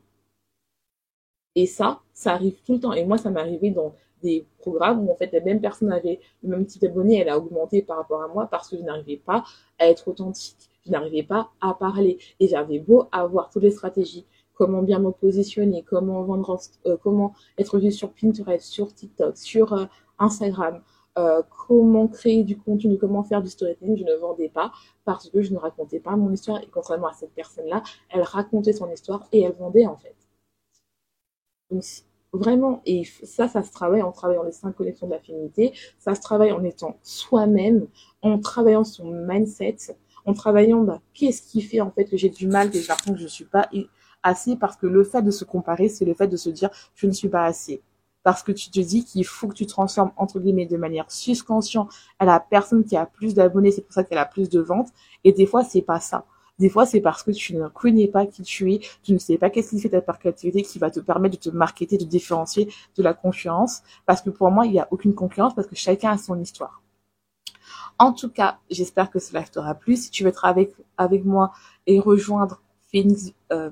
Et 1.55 1.65
ça, 1.65 2.01
ça 2.13 2.33
arrive 2.33 2.61
tout 2.65 2.73
le 2.73 2.79
temps. 2.79 2.93
Et 2.93 3.05
moi, 3.05 3.17
ça 3.17 3.29
m'est 3.29 3.39
arrivé 3.39 3.71
dans 3.71 3.93
des 4.21 4.47
programmes 4.59 5.07
où 5.07 5.11
en 5.11 5.15
fait 5.15 5.31
la 5.31 5.41
même 5.41 5.61
personne 5.61 5.91
avait 5.91 6.19
le 6.43 6.49
même 6.49 6.65
type 6.65 6.81
d'abonnés, 6.81 7.19
elle 7.19 7.29
a 7.29 7.37
augmenté 7.37 7.81
par 7.81 7.97
rapport 7.97 8.21
à 8.23 8.27
moi 8.27 8.47
parce 8.49 8.69
que 8.69 8.77
je 8.77 8.81
n'arrivais 8.81 9.17
pas 9.17 9.43
à 9.77 9.87
être 9.87 10.07
authentique, 10.07 10.69
je 10.85 10.91
n'arrivais 10.91 11.23
pas 11.23 11.51
à 11.61 11.73
parler 11.73 12.17
et 12.39 12.47
j'avais 12.47 12.79
beau 12.79 13.07
avoir 13.11 13.49
toutes 13.49 13.63
les 13.63 13.71
stratégies, 13.71 14.25
comment 14.55 14.81
bien 14.81 14.99
me 14.99 15.11
positionner, 15.11 15.83
comment 15.83 16.23
vendre, 16.23 16.59
euh, 16.87 16.97
comment 17.03 17.33
être 17.57 17.77
vu 17.77 17.91
sur 17.91 18.11
Pinterest, 18.13 18.65
sur 18.65 18.93
TikTok, 18.93 19.37
sur 19.37 19.73
euh, 19.73 19.85
Instagram, 20.17 20.81
euh, 21.17 21.41
comment 21.67 22.07
créer 22.07 22.43
du 22.43 22.57
contenu, 22.57 22.97
comment 22.97 23.23
faire 23.23 23.41
du 23.41 23.49
storytelling, 23.49 23.97
je 23.97 24.03
ne 24.05 24.15
vendais 24.15 24.49
pas 24.49 24.71
parce 25.05 25.29
que 25.29 25.41
je 25.41 25.53
ne 25.53 25.57
racontais 25.57 25.99
pas 25.99 26.15
mon 26.15 26.31
histoire 26.31 26.61
et 26.61 26.67
contrairement 26.71 27.07
à 27.07 27.13
cette 27.13 27.33
personne-là, 27.33 27.83
elle 28.09 28.23
racontait 28.23 28.73
son 28.73 28.89
histoire 28.91 29.27
et 29.31 29.41
elle 29.41 29.53
vendait 29.53 29.85
en 29.85 29.97
fait. 29.97 30.15
Donc 31.69 31.83
Vraiment, 32.35 32.81
et 32.85 33.03
ça, 33.23 33.47
ça 33.47 33.63
se 33.63 33.71
travaille 33.71 34.01
en 34.01 34.11
travaillant 34.11 34.43
les 34.43 34.51
cinq 34.51 34.75
connexions 34.75 35.07
d'affinité, 35.07 35.73
ça 35.97 36.15
se 36.15 36.21
travaille 36.21 36.51
en 36.51 36.63
étant 36.65 36.97
soi-même, 37.01 37.87
en 38.21 38.39
travaillant 38.39 38.83
son 38.83 39.09
mindset, 39.09 39.77
en 40.25 40.33
travaillant 40.33 40.81
bah, 40.81 40.99
qu'est-ce 41.13 41.41
qui 41.41 41.61
fait 41.61 41.79
en 41.79 41.91
fait 41.91 42.05
que 42.05 42.17
j'ai 42.17 42.29
du 42.29 42.47
mal, 42.47 42.69
que 42.71 42.79
j'ai 42.79 42.87
l'impression 42.87 43.13
que 43.13 43.19
je 43.19 43.23
ne 43.23 43.29
suis 43.29 43.45
pas 43.45 43.69
assez, 44.21 44.57
parce 44.57 44.75
que 44.75 44.85
le 44.87 45.03
fait 45.05 45.21
de 45.21 45.31
se 45.31 45.45
comparer, 45.45 45.87
c'est 45.87 46.03
le 46.03 46.13
fait 46.13 46.27
de 46.27 46.35
se 46.35 46.49
dire 46.49 46.69
je 46.95 47.07
ne 47.07 47.13
suis 47.13 47.29
pas 47.29 47.45
assez. 47.45 47.81
Parce 48.23 48.43
que 48.43 48.51
tu 48.51 48.69
te 48.69 48.79
dis 48.81 49.05
qu'il 49.05 49.25
faut 49.25 49.47
que 49.47 49.53
tu 49.53 49.65
transformes 49.65 50.11
entre 50.17 50.39
guillemets 50.39 50.65
de 50.65 50.77
manière 50.77 51.09
subconsciente 51.09 51.89
à 52.19 52.25
la 52.25 52.39
personne 52.39 52.83
qui 52.83 52.97
a 52.97 53.05
plus 53.05 53.33
d'abonnés, 53.33 53.71
c'est 53.71 53.83
pour 53.83 53.93
ça 53.93 54.03
qu'elle 54.03 54.17
a 54.17 54.25
plus 54.25 54.49
de 54.49 54.59
ventes. 54.59 54.89
Et 55.23 55.31
des 55.31 55.45
fois, 55.45 55.63
c'est 55.63 55.83
pas 55.83 55.99
ça. 56.01 56.25
Des 56.57 56.69
fois, 56.69 56.85
c'est 56.85 57.01
parce 57.01 57.21
que 57.23 57.31
tu 57.31 57.55
ne 57.55 57.67
connais 57.67 58.07
pas 58.07 58.25
qui 58.25 58.41
tu 58.43 58.73
es, 58.73 58.79
tu 59.03 59.11
ne 59.11 59.17
sais 59.17 59.37
pas 59.37 59.49
qu'est-ce 59.49 59.71
qui 59.71 59.81
fait 59.81 59.89
ta 59.89 60.01
particularité 60.01 60.61
qui 60.61 60.79
va 60.79 60.89
te 60.89 61.01
permettre 61.01 61.35
de 61.35 61.41
te 61.41 61.49
marketer, 61.49 61.97
de 61.97 62.05
différencier 62.05 62.69
de 62.95 63.03
la 63.03 63.13
concurrence. 63.13 63.81
Parce 64.05 64.21
que 64.21 64.29
pour 64.29 64.49
moi, 64.51 64.65
il 64.65 64.71
n'y 64.71 64.79
a 64.79 64.87
aucune 64.91 65.13
concurrence 65.13 65.53
parce 65.53 65.67
que 65.67 65.75
chacun 65.75 66.11
a 66.11 66.17
son 66.17 66.39
histoire. 66.39 66.81
En 67.99 68.13
tout 68.13 68.29
cas, 68.29 68.59
j'espère 68.69 69.09
que 69.09 69.19
cela 69.19 69.43
t'aura 69.43 69.75
plu. 69.75 69.95
Si 69.97 70.11
tu 70.11 70.23
veux 70.23 70.29
être 70.29 70.45
avec, 70.45 70.73
avec 70.97 71.25
moi 71.25 71.51
et 71.87 71.99
rejoindre 71.99 72.61
Phoenix, 72.91 73.33
euh, 73.51 73.71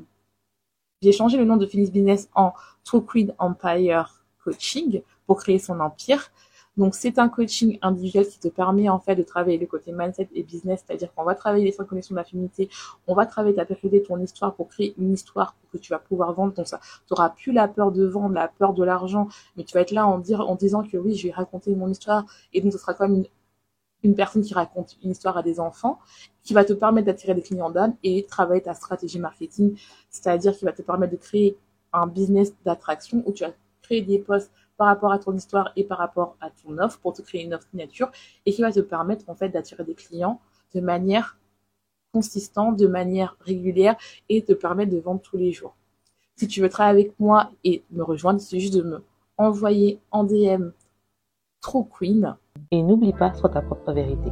j'ai 1.02 1.12
changé 1.12 1.38
le 1.38 1.46
nom 1.46 1.58
de 1.58 1.66
Phoenix 1.66 1.92
Business 1.92 2.30
en 2.34 2.54
True 2.84 3.06
Queen 3.06 3.34
Empire 3.38 4.24
Coaching 4.44 5.02
pour 5.26 5.38
créer 5.38 5.60
son 5.60 5.80
empire. 5.80 6.32
Donc, 6.78 6.96
c'est 6.96 7.20
un 7.20 7.30
coaching 7.30 7.78
individuel 7.82 8.28
qui 8.28 8.40
te 8.40 8.48
permet 8.48 8.90
en 8.90 9.00
fait 9.00 9.16
de 9.16 9.24
travailler 9.24 9.58
le 9.58 9.68
côté 9.68 9.92
mindset 9.92 10.30
et 10.34 10.44
business, 10.44 10.84
c'est-à-dire 10.86 11.14
qu'on 11.14 11.24
va 11.24 11.36
travailler 11.36 11.66
les 11.66 11.72
cinq 11.72 11.86
connexions 11.86 12.16
d'affinité, 12.16 12.70
on 13.08 13.14
va 13.14 13.26
travailler 13.26 13.56
ta 13.56 13.66
période, 13.66 14.04
ton 14.04 14.20
histoire 14.20 14.56
pour 14.56 14.70
créer 14.70 14.96
une 14.98 15.14
histoire 15.14 15.56
que 15.72 15.78
tu 15.78 15.92
vas 15.92 16.00
pouvoir 16.00 16.34
vendre. 16.34 16.54
Donc 16.54 16.68
ça, 16.68 16.80
tu 17.08 17.14
n'auras 17.14 17.30
plus 17.30 17.52
la 17.52 17.68
peur 17.68 17.92
de 17.92 18.06
vendre, 18.06 18.34
la 18.34 18.48
peur 18.48 18.74
de 18.74 18.84
l'argent, 18.84 19.28
mais 19.56 19.64
tu 19.64 19.74
vas 19.74 19.82
être 19.82 19.92
là 19.92 20.08
en 20.08 20.56
disant 20.56 20.84
que 20.84 20.98
oui, 20.98 21.16
je 21.16 21.28
vais 21.28 21.34
raconter 21.34 21.76
mon 21.76 21.90
histoire. 21.90 22.26
Et 22.54 22.62
donc 22.62 22.72
ce 22.74 22.80
sera 22.80 22.94
comme 22.94 23.16
une, 23.16 23.26
une 24.04 24.16
personne 24.16 24.42
qui 24.42 24.54
raconte 24.54 24.98
une 25.04 25.12
histoire 25.12 25.38
à 25.38 25.44
des 25.44 25.60
enfants, 25.60 26.00
qui 26.44 26.54
va 26.54 26.66
te 26.66 26.74
permettre 26.74 27.08
d'attirer 27.08 27.34
des 27.34 27.42
clients 27.42 27.70
d'âme 27.70 27.96
et 28.04 28.26
travailler 28.26 28.62
ta 28.62 28.74
stratégie 28.74 29.20
marketing, 29.20 29.78
c'est-à-dire 30.10 30.56
qui 30.58 30.66
va 30.66 30.74
te 30.74 30.82
permettre 30.82 31.14
de 31.14 31.18
créer 31.18 31.58
un 31.94 32.08
business 32.08 32.54
d'attraction 32.66 33.24
où 33.26 33.32
tu 33.32 33.44
vas 33.44 33.52
créer 33.82 34.02
des 34.02 34.20
posts 34.20 34.52
par 34.78 34.88
rapport 34.88 35.12
à 35.12 35.20
ton 35.20 35.36
histoire 35.36 35.72
et 35.76 35.84
par 35.84 35.98
rapport 35.98 36.36
à 36.42 36.50
ton 36.50 36.78
offre 36.78 37.00
pour 37.00 37.14
te 37.14 37.22
créer 37.22 37.44
une 37.44 37.54
offre 37.54 37.68
signature 37.70 38.12
et 38.46 38.54
qui 38.54 38.62
va 38.62 38.72
te 38.72 38.80
permettre 38.80 39.30
en 39.30 39.36
fait 39.36 39.50
d'attirer 39.50 39.84
des 39.84 39.96
clients 39.96 40.40
de 40.74 40.82
manière 40.82 41.38
consistante, 42.14 42.78
de 42.78 42.88
manière 42.88 43.38
régulière 43.42 43.96
et 44.30 44.44
te 44.44 44.54
permettre 44.54 44.92
de 44.92 45.00
vendre 45.00 45.22
tous 45.22 45.38
les 45.38 45.52
jours. 45.52 45.76
Si 46.36 46.48
tu 46.48 46.62
veux 46.62 46.70
travailler 46.70 47.06
avec 47.06 47.20
moi 47.20 47.52
et 47.64 47.84
me 47.92 48.04
rejoindre, 48.04 48.40
c'est 48.40 48.60
juste 48.60 48.74
de 48.74 48.82
me 48.82 49.04
envoyer 49.38 50.00
en 50.12 50.24
DM 50.24 50.70
True 51.62 51.86
Queen. 51.98 52.36
Et 52.72 52.82
n'oublie 52.84 53.14
pas, 53.14 53.34
sois 53.34 53.50
ta 53.50 53.62
propre 53.62 53.94
vérité. 53.94 54.32